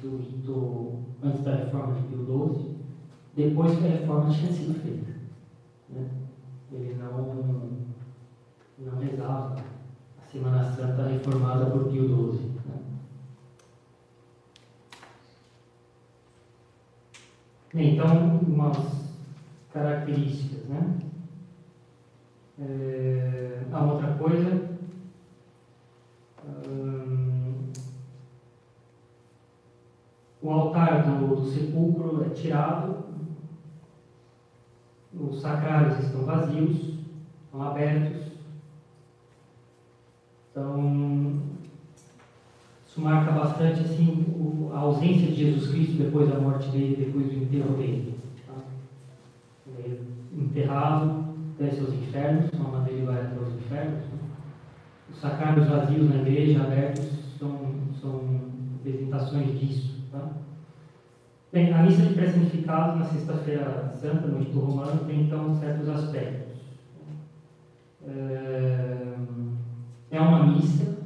[0.00, 2.76] do rito antes da reforma de Pio XII,
[3.34, 5.10] depois que a reforma tinha sido feita.
[5.88, 6.29] Né?
[6.72, 7.86] Ele não,
[8.78, 12.50] não rezava a Semana Santa reformada por Pio XII.
[12.66, 12.80] Né?
[17.74, 18.76] Então, umas
[19.72, 20.64] características.
[20.66, 20.98] Né?
[22.60, 24.70] É, a outra coisa.
[30.42, 33.04] O altar do, do sepulcro é tirado,
[35.18, 36.94] os sacrários estão vazios,
[37.44, 38.30] estão abertos.
[40.50, 41.42] Então,
[42.86, 44.26] isso marca bastante assim,
[44.72, 48.18] a ausência de Jesus Cristo depois da morte dele, depois do enterro dele.
[48.46, 48.54] Tá?
[49.66, 50.00] Ele
[50.36, 51.24] é enterrado,
[51.58, 54.00] desce aos infernos, uma maneira ele vai até os infernos.
[54.00, 54.18] Né?
[55.10, 57.08] Os sacrários vazios na igreja, abertos,
[57.38, 58.40] são, são
[58.84, 60.00] representações disso.
[60.12, 60.30] Tá?
[61.52, 66.60] Bem, a missa de pré-significado na Sexta-feira Santa, no rito romano, tem então certos aspectos.
[68.06, 69.14] É,
[70.12, 70.96] é uma missa,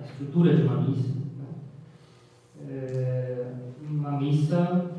[0.00, 2.68] a estrutura de uma missa, né?
[2.68, 3.46] é
[3.90, 4.92] uma missa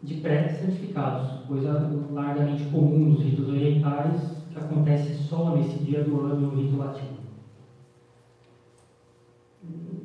[0.00, 6.52] de pré-santificados, coisa largamente comum nos ritos orientais, que acontece só nesse dia do ano
[6.52, 7.16] no rito latino.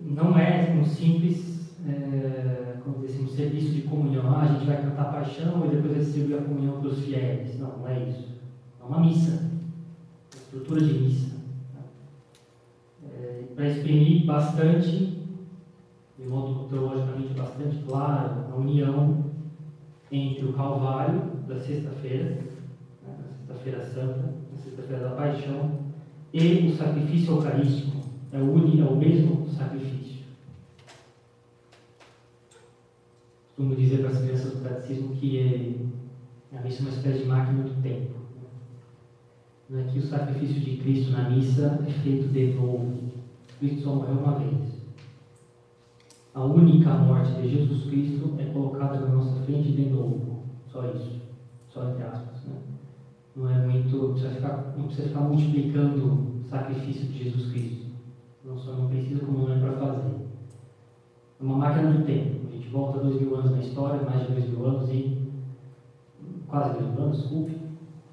[0.03, 2.40] Não é um simples, é,
[3.11, 4.23] dizer, um serviço de comunhão.
[4.27, 7.59] Ah, a gente vai cantar paixão e depois receber a comunhão dos fiéis.
[7.59, 8.29] Não, não é isso.
[8.79, 9.49] É uma missa,
[10.33, 11.31] estrutura de missa.
[13.03, 15.17] É, Para exprimir bastante,
[16.17, 19.25] de modo teologicamente bastante claro, a união
[20.11, 22.43] entre o Calvário da sexta-feira, né,
[23.47, 25.71] na sexta-feira santa, na sexta-feira da paixão,
[26.33, 28.01] e o sacrifício eucarístico.
[28.33, 30.10] É o, é o mesmo sacrifício.
[33.55, 37.25] Costumo dizer para as crianças do catecismo que é, a missa é uma espécie de
[37.25, 38.13] máquina do tempo.
[39.69, 42.97] Não é que o sacrifício de Cristo na missa é feito de novo.
[43.59, 44.81] Cristo só morreu uma vez.
[46.33, 50.43] A única morte de Jesus Cristo é colocada na nossa frente de novo.
[50.71, 51.19] Só isso.
[51.69, 52.43] Só entre aspas.
[52.45, 52.55] Né?
[53.35, 53.95] Não é muito.
[53.95, 57.85] Não precisa, ficar, não precisa ficar multiplicando o sacrifício de Jesus Cristo.
[58.45, 60.15] Não só não precisa, como não é para fazer.
[61.39, 62.40] É uma máquina do tempo.
[62.71, 65.17] Volta dois mil anos na história, mais de dois mil anos e.
[66.47, 67.57] quase dois mil anos, desculpe.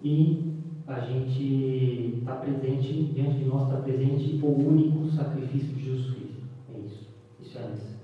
[0.03, 0.55] E
[0.87, 6.43] a gente está presente, diante de nós está presente o único sacrifício de Jesus Cristo.
[6.75, 7.09] É isso.
[7.41, 7.99] Isso é a missa.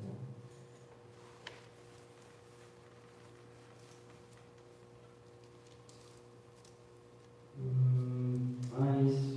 [7.59, 9.35] Hum, mais.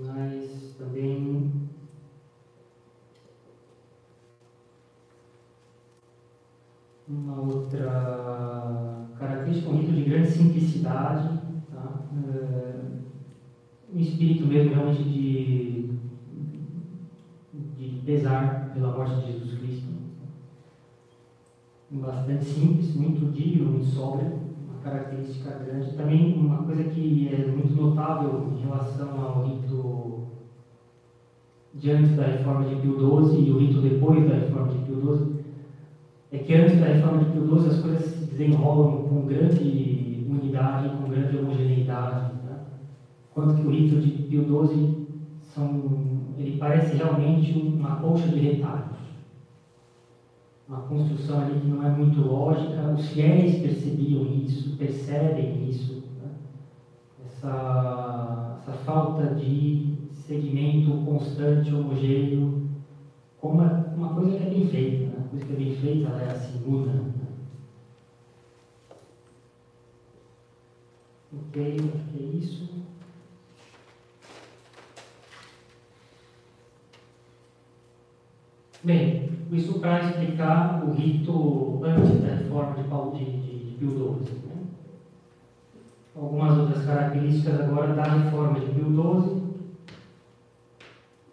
[0.00, 1.68] Mas também.
[7.10, 11.40] Uma outra característica, um rito de grande simplicidade,
[11.72, 12.02] tá?
[12.28, 12.80] É,
[13.98, 15.90] um espírito mesmo realmente de,
[17.76, 19.88] de pesar pela morte de Jesus Cristo
[21.90, 25.96] bastante simples, muito digno, muito sóbrio, uma característica grande.
[25.96, 30.28] Também uma coisa que é muito notável em relação ao rito
[31.90, 35.44] antes da reforma de Pio XII e o rito depois da reforma de Pio XII,
[36.30, 40.90] é que antes da reforma de Pio XII as coisas se desenrolam com grande unidade,
[40.90, 42.37] com grande homogeneidade.
[43.38, 44.98] Enquanto que o rito de Pio XII
[45.54, 45.96] são,
[46.36, 48.98] ele parece realmente uma colcha de retalhos
[50.66, 52.88] uma construção ali que não é muito lógica.
[52.88, 56.30] Os fiéis percebiam isso, percebem isso, né?
[57.24, 59.86] essa, essa falta de
[60.26, 62.60] segmento constante, homogêneo,
[63.40, 63.62] como
[63.94, 65.06] uma, coisa que é bem feita.
[65.06, 65.22] Né?
[65.24, 66.92] A coisa que é bem feita ela é assim, una.
[66.92, 67.28] Né?
[71.32, 72.68] Ok, acho que é isso.
[78.84, 83.90] Bem, isso para explicar o rito antes da reforma de, Paulo, de, de, de Pio
[83.90, 84.34] XII.
[84.46, 84.58] Né?
[86.14, 89.38] algumas outras características agora da reforma de Pio XII.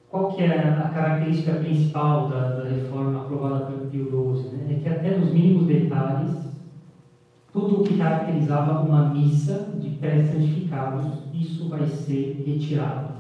[0.10, 4.58] Qual que é a característica principal da, da reforma aprovada por Pio XII?
[4.58, 4.68] Né?
[4.72, 6.32] É que até nos mínimos detalhes,
[7.52, 13.15] tudo o que caracterizava uma missa de pré-santificados, isso vai ser retirado.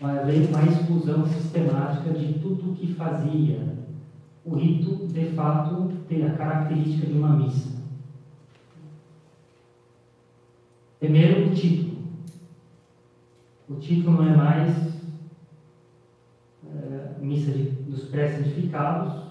[0.00, 3.76] Uma exclusão sistemática de tudo o que fazia
[4.44, 7.68] o rito, de fato, ter a característica de uma missa.
[10.98, 11.98] Primeiro, o título.
[13.68, 14.74] O título não é mais
[16.64, 19.24] é, missa de, dos pré-santificados,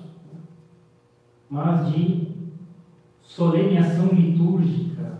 [1.49, 2.27] mas de
[3.21, 5.17] soleneação litúrgica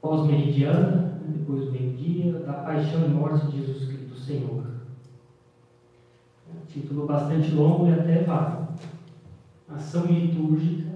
[0.00, 4.64] pós-meridiana, depois do meio-dia, da paixão e morte de Jesus Cristo Senhor.
[6.68, 8.68] Título bastante longo e até vago.
[9.68, 10.90] Ação litúrgica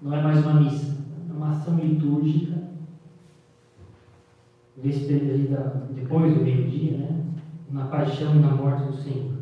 [0.00, 0.96] não é mais uma missa,
[1.28, 2.62] é uma ação litúrgica
[5.94, 7.24] depois do meio-dia, né?
[7.70, 9.32] na paixão e na morte do Senhor.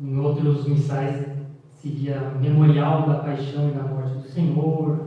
[0.00, 1.26] Em outros missais
[1.74, 5.03] seria memorial da paixão e da morte do Senhor,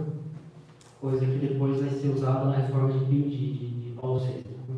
[0.99, 4.75] coisa que depois vai ser usada na reforma de, de, de, de Paulo VI, né?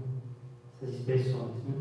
[0.82, 1.56] essas expressões.
[1.68, 1.76] Né?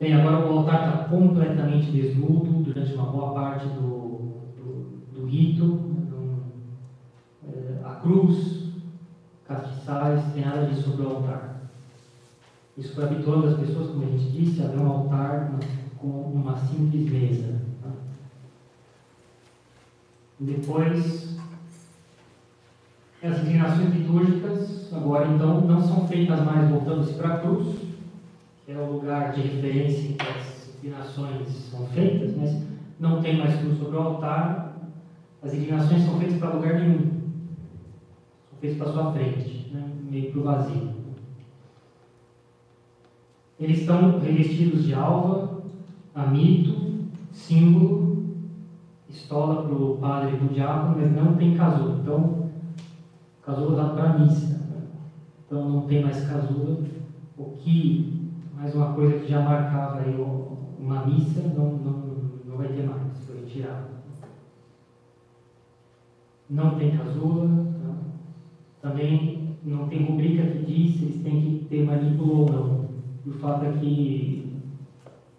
[0.00, 5.94] Bem, agora o altar está completamente desnudo durante uma boa parte do, do, do rito,
[8.04, 8.68] cruz,
[9.48, 11.70] castiçais, tem nada disso sobre o altar.
[12.76, 15.58] Isso foi habituando as pessoas, como a gente disse, a ver um altar
[15.96, 17.60] com uma simples mesa.
[17.82, 17.90] Tá?
[20.38, 21.38] Depois,
[23.26, 27.76] as inclinações litúrgicas, agora então, não são feitas mais voltando-se para a cruz,
[28.64, 32.62] que é o lugar de referência em que as inclinações são feitas, mas
[32.98, 34.76] não tem mais cruz sobre o altar,
[35.42, 37.14] as inclinações são feitas para lugar nenhum
[38.64, 39.86] fez para sua frente, né?
[40.10, 40.88] meio para o vazio.
[43.60, 45.62] Eles estão revestidos de alva,
[46.14, 46.74] amito,
[47.30, 48.24] símbolo,
[49.06, 51.98] estola para o padre e para o diácono, mas não tem casulo.
[52.00, 52.33] Então,
[53.44, 54.60] casulo dá para missa.
[55.46, 56.84] Então não tem mais casulo.
[57.36, 60.14] O que, mais uma coisa que já marcava aí
[60.78, 62.02] uma missa, não, não,
[62.46, 63.94] não vai ter mais, foi retirado.
[66.48, 67.48] Não tem casula,
[68.80, 72.84] também não tem rubrica que diz se eles têm que ter manípulo ou não.
[73.24, 74.60] E o fato é que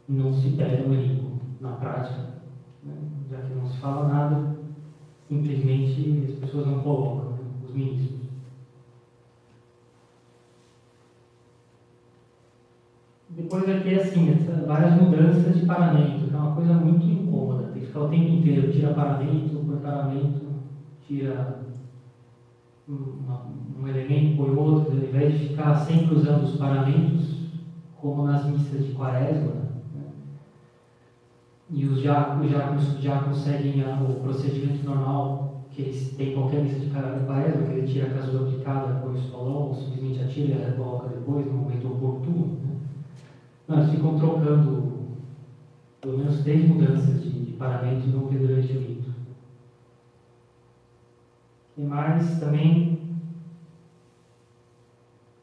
[0.09, 2.21] não se pede o manípulo na prática.
[2.83, 2.93] Né?
[3.29, 4.55] Já que não se fala nada,
[5.27, 7.24] simplesmente as pessoas não colocam
[13.29, 17.69] Depois vai ter assim, várias mudanças de paramento, que é uma coisa muito incômoda.
[17.73, 20.53] Tem que ficar o tempo inteiro, tira paramento, põe paramento,
[21.05, 21.65] tira
[22.87, 27.49] um elemento por outro, ao invés de ficar sempre usando os paramentos,
[27.99, 29.51] como nas missas de quaresma,
[29.93, 30.05] né?
[31.71, 35.44] e os diáconos, os diáconos seguem o procedimento normal
[35.75, 39.17] que eles têm qualquer missa de quaresma, que ele tira a casura aplicada, põe o
[39.17, 42.57] espolão, simplesmente atira e coloca depois, no momento oportuno.
[42.63, 42.75] Né?
[43.67, 44.95] Não, eles ficam trocando
[45.99, 49.09] pelo menos três mudanças de, de paramento no durante o rito.
[51.77, 52.99] E mais também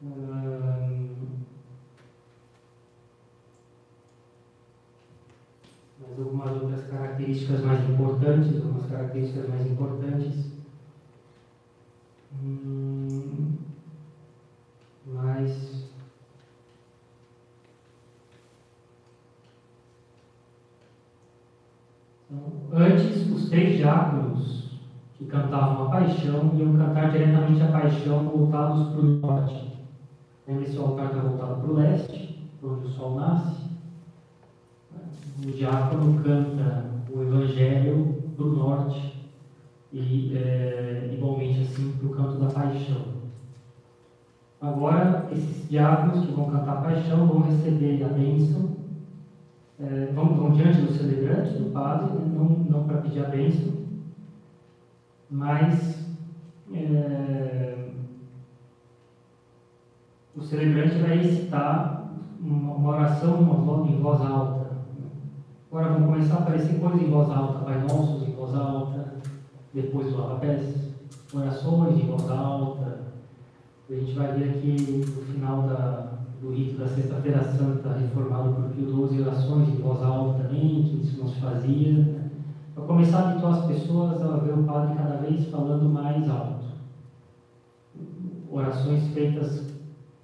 [0.01, 0.72] hum,
[6.13, 10.53] mais algumas outras características mais importantes, algumas características mais importantes.
[12.43, 13.57] Hum,
[15.07, 15.87] mas
[22.29, 24.79] então, antes os três diáconos
[25.17, 29.73] que cantavam a paixão iam cantar diretamente a paixão voltados para o norte.
[30.47, 33.72] Lembre-se, o altar está voltado para o leste, onde o sol nasce.
[35.45, 39.13] O diácono canta o evangelho para o norte
[39.91, 43.13] e, é, igualmente assim, para o canto da paixão.
[44.61, 48.77] Agora, esses diáconos que vão cantar a paixão vão receber a bênção,
[49.79, 52.31] é, vão, vão diante do celebrante, do padre, né?
[52.33, 53.73] não, não para pedir a bênção,
[55.29, 56.07] mas
[56.73, 57.87] é,
[60.35, 64.62] o celebrante vai recitar uma, uma oração uma, em voz alta.
[65.73, 69.15] Agora vão começar a aparecer coisas em voz alta, Pai Nossos em voz alta,
[69.73, 70.93] depois o Lava-Pés,
[71.33, 72.99] orações em voz alta.
[73.89, 78.69] A gente vai ver aqui no final da, do rito da Sexta-feira Santa, reformado por
[78.69, 82.29] Pio XII, orações em voz alta também, que isso não se fazia.
[82.75, 86.65] para começar a habituar as pessoas a ver o padre cada vez falando mais alto.
[88.51, 89.65] Orações feitas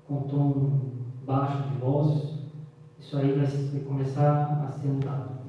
[0.08, 0.80] com tom
[1.26, 2.29] baixo de voz,
[3.00, 5.40] isso aí vai, começar a ser mudado.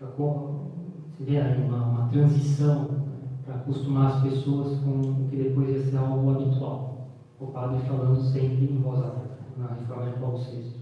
[0.00, 5.70] Você vê aí uma, uma transição né, para acostumar as pessoas com o que depois
[5.70, 7.08] vai ser algo habitual.
[7.40, 10.78] O padre falando sempre em voz alta, na reforma de Paulo VI.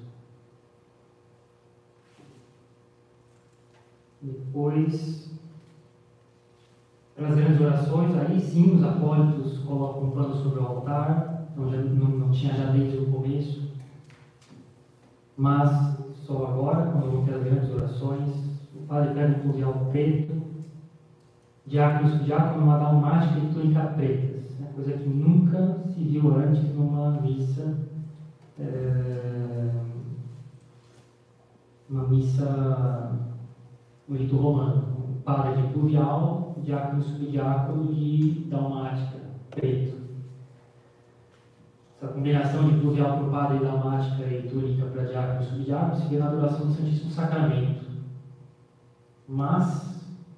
[4.22, 5.30] Depois,
[7.14, 11.78] pelas grandes orações, aí sim os apólitos colocam um pano sobre o altar, não, já,
[11.78, 13.65] não, não tinha já desde o começo,
[15.36, 18.28] mas só agora, quando ter as grandes orações,
[18.74, 20.34] o padre pede um pluvial preto,
[21.66, 24.70] diácono e diácono uma dalmática e túnica pretas, né?
[24.74, 27.76] coisa que nunca se viu antes numa missa,
[28.58, 29.70] é,
[31.88, 33.12] uma missa
[34.08, 34.96] no rito romano.
[35.24, 39.18] Padre de pluvial, diácono e subdiácono de dalmática
[39.50, 39.95] preto.
[41.96, 46.08] Essa combinação de pluvial para o padre, dalmática e túnica para diácono e subdiácono se
[46.08, 47.86] vê na adoração do Santíssimo Sacramento.
[49.26, 49.96] Mas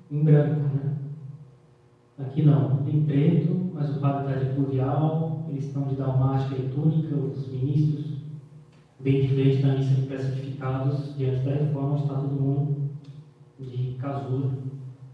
[0.09, 0.94] em branco, né?
[2.16, 6.68] Aqui não, tem preto, mas o padre está de pluvial, eles estão de dalmática e
[6.68, 8.18] túnica, os ministros,
[9.00, 12.76] bem diferente da missa de pré-santificados, diante da reforma, está todo mundo
[13.59, 14.50] de casula,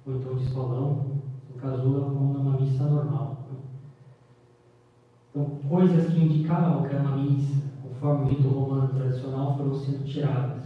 [0.06, 1.06] ou então de solão,
[1.54, 3.33] em casula como numa missa normal.
[5.34, 10.04] Então, coisas que indicavam que era uma missa, conforme o rito romano tradicional, foram sendo
[10.04, 10.62] tiradas.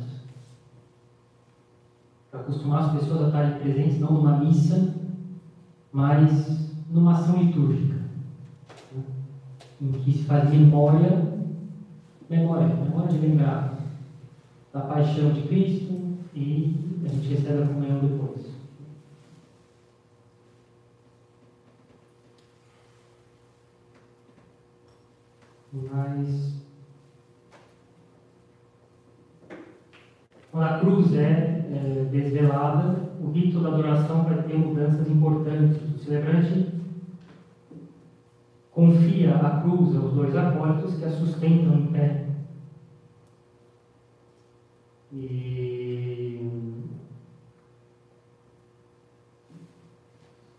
[2.31, 4.95] Para acostumar as pessoas a estarem presentes não numa missa,
[5.91, 9.03] mas numa ação litúrgica, né?
[9.81, 11.33] em que se faz memória,
[12.29, 13.75] memória, memória de lembrar
[14.71, 18.48] da paixão de Cristo e a gente recebe a comunhão depois.
[25.91, 26.59] Mas
[30.51, 35.83] quando a cruz é, é desvelada, o rito da adoração vai ter mudanças importantes.
[35.95, 36.73] O celebrante
[38.71, 42.27] confia a cruz aos dois apóstolos que a sustentam em pé.
[45.13, 45.69] E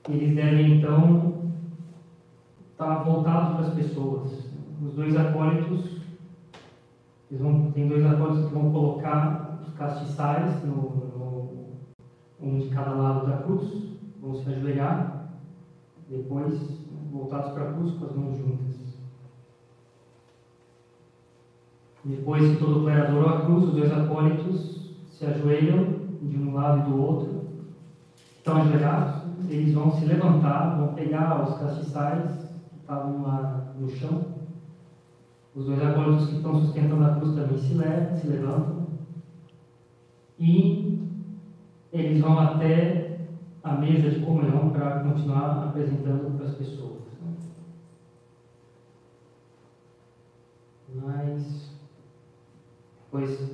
[0.09, 1.51] eles devem então
[2.71, 4.48] estar voltados para as pessoas.
[4.81, 5.99] Os dois acólitos,
[7.29, 11.69] eles vão, tem dois acólitos que vão colocar os castiçais no, no,
[12.39, 15.33] um de cada lado da cruz, vão se ajoelhar,
[16.09, 16.57] depois
[17.11, 18.79] voltados para a cruz com as mãos juntas.
[22.05, 26.53] Depois que todo o clero adorou a cruz, os dois acólitos se ajoelham de um
[26.53, 27.43] lado e do outro,
[28.37, 34.28] estão ajoelhados, eles vão se levantar, vão pegar os castiçais que estavam lá no chão.
[35.59, 37.73] Os dois acólitos que estão sustentando a cruz também se,
[38.21, 38.87] se levantam.
[40.39, 40.97] E
[41.91, 43.27] eles vão até
[43.61, 47.01] a mesa de comunhão para continuar apresentando para as pessoas.
[50.95, 51.77] Mas,
[53.03, 53.51] depois,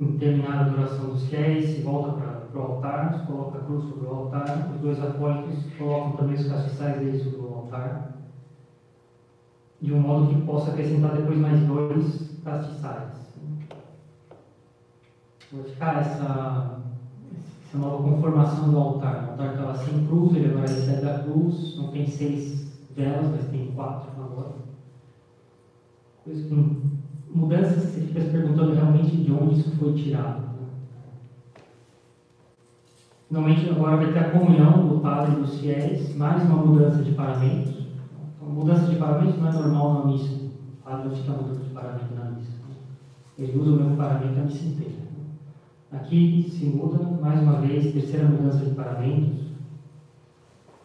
[0.00, 3.84] em terminar a adoração dos fiéis, se volta para o altar, se coloca a cruz
[3.84, 8.15] sobre o altar, os dois apóstolos colocam também os castiçais deles sobre o altar,
[9.80, 13.16] de um modo que possa acrescentar depois mais dois castiçais.
[15.52, 16.80] Vai ficar essa,
[17.66, 19.24] essa nova conformação do altar.
[19.26, 23.50] O altar estava sem cruz, ele agora recebe a cruz, não tem seis velas, mas
[23.50, 24.54] tem quatro agora.
[26.24, 26.54] Coisa que,
[27.32, 30.46] mudanças que você fica se perguntando realmente de onde isso foi tirado.
[33.28, 37.12] Finalmente, agora vai ter a comunhão do padre e dos fiéis, mais uma mudança de
[37.12, 37.75] paramentos.
[38.56, 40.32] Mudança de paramentos não é normal na missa.
[40.32, 42.52] O padre fica mudando de paramento na missa.
[43.36, 44.94] Ele usa o mesmo paramento a missa inteira.
[45.92, 49.40] Aqui se muda, mais uma vez, terceira mudança de paramentos.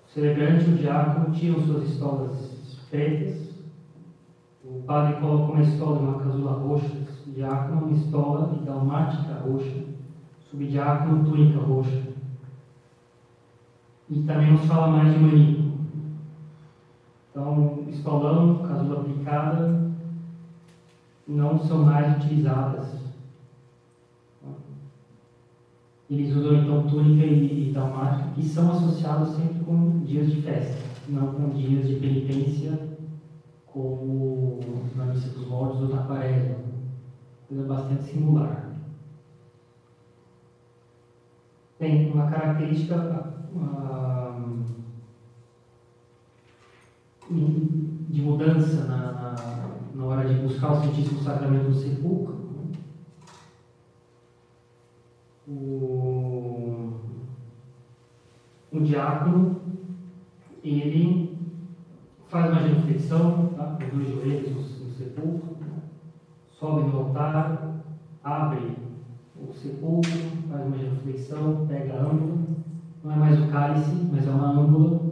[0.06, 3.52] O celebrante e o diácono tiram suas estolas pretas.
[4.66, 6.98] O padre coloca uma estola e uma casula roxa.
[7.26, 9.86] O diácono uma estola e dalmática roxa.
[10.42, 12.02] Subdiácono túnica roxa.
[14.10, 15.61] E também nos fala mais de manico.
[17.32, 19.90] Então, estolão, casula aplicada,
[21.28, 23.02] não são mais utilizadas
[26.10, 30.78] eles usam então túnica e, e dalmática, que são associados sempre com dias de festa,
[31.08, 32.78] não com dias de penitência,
[33.66, 34.60] como
[34.94, 36.58] na missa dos mortos ou na quaresma.
[37.48, 38.72] Coisa bastante singular.
[41.82, 44.31] tem uma característica ah,
[47.32, 49.36] de mudança na, na,
[49.94, 52.42] na, hora de buscar o Santíssimo Sacramento do sepulcro.
[55.48, 56.94] O,
[58.72, 59.62] o diácono,
[60.64, 61.38] ele
[62.28, 63.78] faz uma genuflexão, tá?
[63.80, 65.56] com dois joelhos no, no sepulcro,
[66.52, 67.82] sobe no altar,
[68.24, 68.78] abre
[69.36, 70.12] o sepulcro,
[70.50, 72.38] faz uma genuflexão, pega a âmbula,
[73.04, 75.11] não é mais o cálice, mas é uma âmbula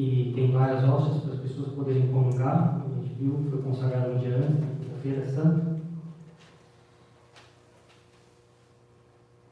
[0.00, 4.18] que tem várias hóstias para as pessoas poderem comungar, a gente viu, foi consagrado um
[4.18, 5.76] dia antes, na quinta-feira santa.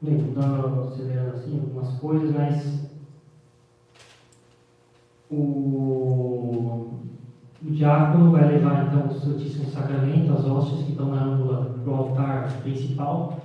[0.01, 2.89] Bem, dando acelerando assim algumas coisas, mas
[5.29, 5.35] o,
[7.63, 11.91] o diácono vai levar então o Santíssimo Sacramento, as hóstias que estão na âmbula para
[11.91, 13.37] o altar principal,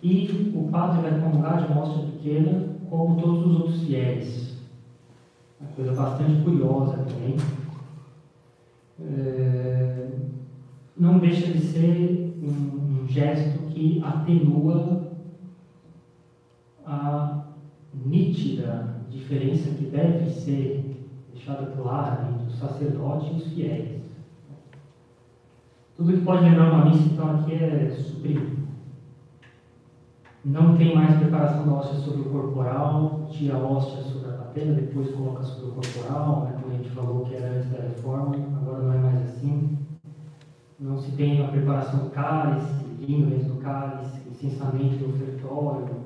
[0.00, 4.53] e o padre vai comungar de uma hóstia pequena, como todos os outros fiéis.
[5.60, 7.36] Uma coisa bastante curiosa também.
[9.00, 10.08] É,
[10.96, 15.10] não deixa de ser um, um gesto que atenua
[16.86, 17.44] a
[18.04, 24.04] nítida diferença que deve ser deixada clara entre o sacerdote e os fiéis.
[25.96, 28.64] Tudo que pode lembrar uma missa, então, aqui é suprimido.
[30.44, 34.74] Não tem mais preparação da hóstia sobre o corporal, tira a hóstia sobre a patena,
[34.74, 38.36] depois coloca sobre o corporal, né, como a gente falou que era antes da reforma,
[38.56, 39.78] agora não é mais assim.
[40.78, 46.04] Não se tem a preparação do cálice, vinho dentro do cálice, licenciamento do ofertório,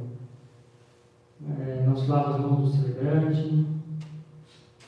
[1.60, 3.66] é, não se lava as mãos do celebrante,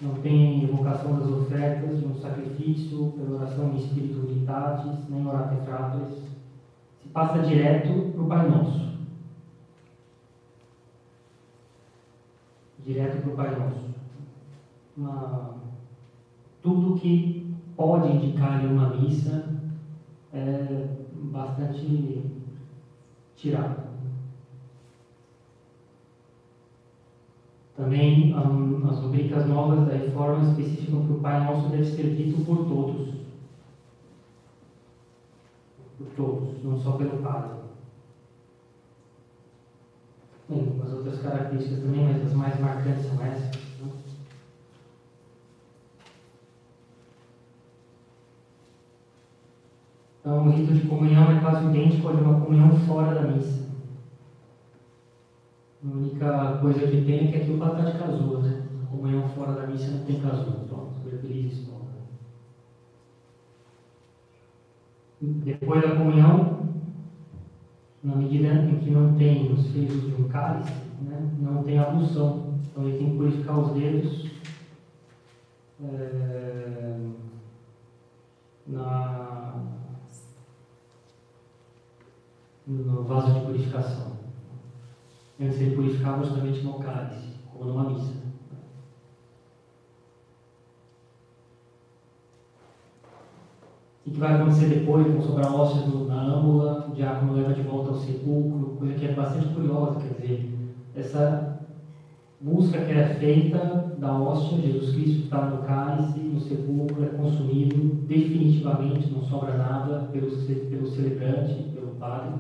[0.01, 5.57] não tem evocação das ofertas de um sacrifício pela oração em espírito unitatis, nem orate
[5.65, 6.15] fratres,
[7.03, 8.90] se passa direto para o Pai Nosso.
[12.85, 13.91] Direto para o Pai Nosso.
[14.97, 15.55] Uma,
[16.63, 19.45] tudo que pode indicar uma missa
[20.33, 20.97] é
[21.33, 22.23] bastante
[23.37, 23.91] tirado.
[27.77, 32.45] Também um, as rubricas novas da reforma especificam que o Pai Nosso deve ser dito
[32.45, 33.15] por todos.
[35.97, 37.60] Por todos, não só pelo Padre.
[40.51, 43.51] Tem as outras características também, mas as mais marcantes são essas.
[43.79, 43.93] Né?
[50.19, 53.71] Então, o rito de comunhão é quase idêntico de uma comunhão fora da missa.
[55.85, 58.61] A única coisa que tem é que aqui o está de casulo, né?
[58.83, 60.67] A comunhão fora da missa não tem casulo.
[60.67, 61.71] Pronto, feliz isso.
[65.21, 66.70] Depois da comunhão,
[68.03, 70.73] na medida em que não tem os feitos de um cálice,
[71.03, 72.55] né, não tem ablução.
[72.71, 74.31] Então ele tem que purificar os dedos
[75.83, 76.97] é,
[78.67, 79.55] na,
[82.67, 84.13] no vaso de purificação.
[85.41, 88.21] Antes ele purificava justamente no cálice, como numa missa.
[94.07, 95.07] O que vai acontecer depois?
[95.07, 99.13] Vão sobrar ossos na âmbula, o diácono leva de volta ao sepulcro, coisa que é
[99.13, 100.51] bastante curiosa, quer dizer,
[100.97, 101.61] essa
[102.41, 108.07] busca que era feita da hóstia, Jesus Cristo está no cálice, no sepulcro, é consumido
[108.07, 112.35] definitivamente, não sobra nada pelo, pelo celebrante, pelo padre,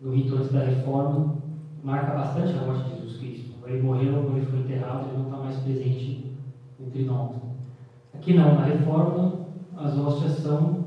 [0.00, 1.36] no rito antes da reforma,
[1.84, 3.52] marca bastante a morte de Jesus Cristo.
[3.66, 6.32] Ele morreu, quando ele foi enterrado, ele não está mais presente
[6.80, 7.36] entre nós.
[8.14, 9.32] Aqui não, na reforma,
[9.76, 10.84] as hóstias são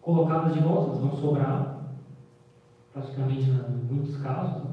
[0.00, 1.71] colocadas de volta, elas vão sobrar,
[2.92, 4.70] praticamente em muitos casos, né?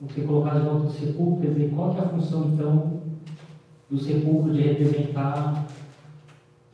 [0.00, 3.00] vão ser volta no sepulcro, quer dizer, qual é a função então
[3.90, 5.66] do sepulcro de representar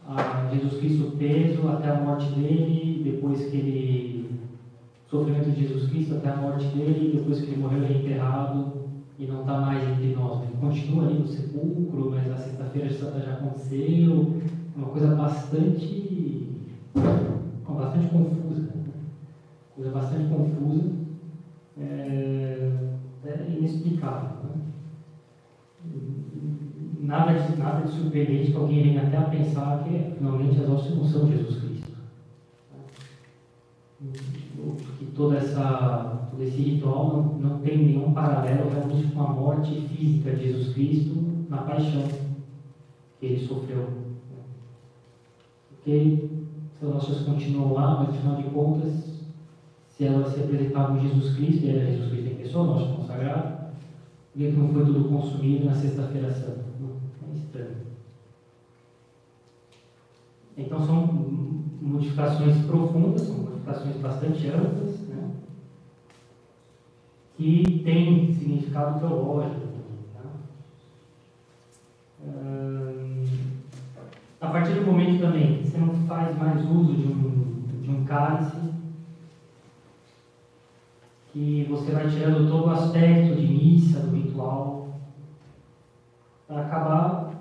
[0.07, 4.41] a Jesus Cristo preso até a morte dele, depois que ele
[5.09, 8.73] sofrimento de Jesus Cristo até a morte dele, depois que ele morreu enterrado
[9.19, 10.43] e não está mais entre nós.
[10.43, 14.41] Ele continua ali no sepulcro, mas a sexta-feira santa já aconteceu,
[14.77, 16.49] uma coisa bastante,
[16.95, 18.86] bastante confusa, né?
[19.77, 20.91] Coisa bastante confusa,
[21.79, 22.73] é,
[23.25, 24.31] é inexplicável.
[24.45, 24.51] Né?
[27.01, 30.97] Nada de, nada de surpreendente que alguém venha até a pensar que finalmente as hóstias
[30.97, 31.93] não são Jesus Cristo.
[34.99, 39.81] Que toda essa, todo esse ritual não, não tem nenhum paralelo realmente com a morte
[39.83, 42.03] física de Jesus Cristo na paixão
[43.21, 44.07] que ele sofreu
[45.87, 46.29] porque
[46.83, 49.16] as nossas continuam lá, mas afinal de contas,
[49.97, 53.67] se elas se apresentavam Jesus Cristo, e era Jesus Cristo em pessoa, nosso consagrado,
[54.35, 56.67] que não foi tudo consumido na Sexta-feira Santa?
[57.27, 57.77] É estranho.
[60.59, 61.07] Então são
[61.81, 65.31] modificações profundas, são modificações bastante amplas, né?
[67.35, 69.67] que têm significado teológico.
[70.15, 70.31] Tá?
[74.41, 78.05] a partir do momento também que você não faz mais uso de um, de um
[78.05, 78.76] cálice,
[81.37, 84.89] que você vai tirando todo o aspecto de missa, do ritual,
[86.49, 87.37] para acabar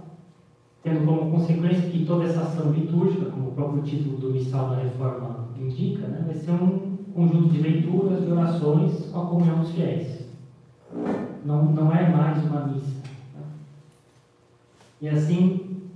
[0.84, 4.84] tendo como consequência que toda essa ação litúrgica, como o próprio título do missal da
[4.84, 9.72] reforma indica, né, vai ser um conjunto de leituras, de orações com a comunhão dos
[9.72, 10.26] fiéis.
[11.45, 13.01] Não, não é mais uma missa.
[13.34, 13.43] Tá?
[15.01, 15.88] E assim,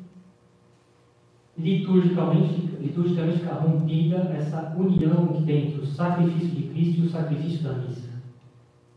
[1.58, 7.10] liturgicamente, liturgicamente fica rompida essa união que tem entre o sacrifício de Cristo e o
[7.10, 8.10] sacrifício da missa.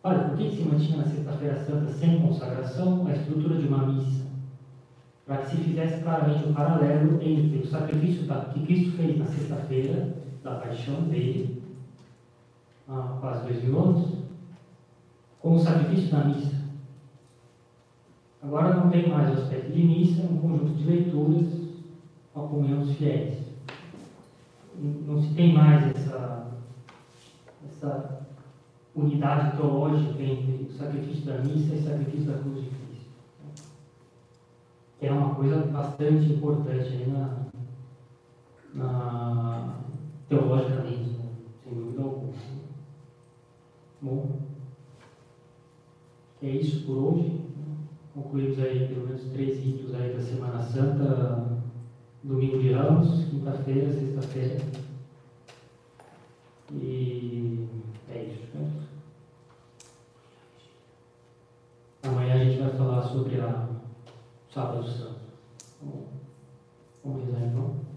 [0.05, 4.25] Olha, por que se mantinha na Sexta-feira Santa sem consagração a estrutura de uma missa?
[5.27, 10.23] Para que se fizesse claramente um paralelo entre o sacrifício que Cristo fez na sexta-feira,
[10.43, 11.63] da paixão dele,
[12.89, 14.13] há quase dois mil anos,
[15.41, 16.63] com o sacrifício da missa.
[18.43, 21.47] Agora não tem mais o aspecto de missa, é um conjunto de leituras
[22.35, 23.52] com a comunhão dos fiéis.
[24.78, 26.51] Não se tem mais essa,
[27.66, 28.27] essa
[28.94, 33.11] unidade teológica entre o sacrifício da missa e o sacrifício da cruz de Cristo.
[34.99, 37.47] Que é uma coisa bastante importante na,
[38.74, 39.74] na,
[40.28, 41.28] teologicamente, né?
[41.62, 42.32] sem dúvida alguma.
[44.01, 44.40] Bom,
[46.43, 47.40] é isso por hoje.
[48.15, 51.62] Concluímos aí pelo menos três ritos aí da Semana Santa,
[52.24, 54.59] domingo de Ramos, quinta-feira, sexta-feira.
[56.73, 57.69] E
[58.09, 58.57] é isso.
[58.57, 58.70] Né?
[62.05, 63.69] Amanhã a gente vai falar sobre a
[64.53, 65.20] Sábado Santo.
[67.05, 67.91] Vamos rezar então.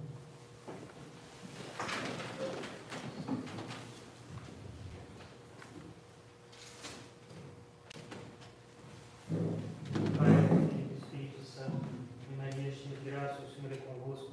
[13.65, 14.31] Senhor é convosco.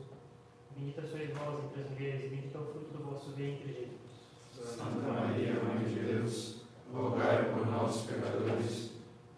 [0.76, 4.76] Bendita sois vós entre as mulheres, bendito é o fruto do vosso ventre, Jesus.
[4.76, 8.90] Santa Maria, Mãe de Deus, rogai por nós, pecadores,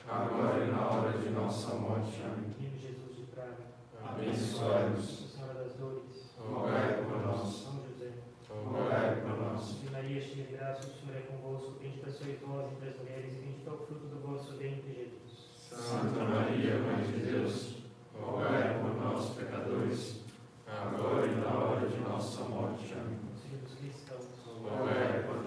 [0.08, 2.20] agora e na hora de nossa morte.
[2.24, 2.72] Amém.
[2.76, 3.56] Jesus de Praga,
[4.04, 5.32] abençoai-nos.
[5.32, 7.48] Senhora das Dores, rogai por nós.
[7.48, 8.10] São José,
[8.48, 9.76] rogai por nós.
[9.92, 11.78] Maria, cheia de graça, o Senhor é convosco.
[11.80, 15.54] Bendita sois vós entre as mulheres, e bendito é o fruto do vosso ventre, Jesus.
[15.70, 17.76] Santa Maria, Mãe de Deus,
[18.20, 18.93] rogai por nós
[19.44, 20.20] pecadores,
[20.66, 22.94] agora e na hora de nossa morte.
[22.94, 23.18] Amém.
[23.50, 25.43] Deus cristão.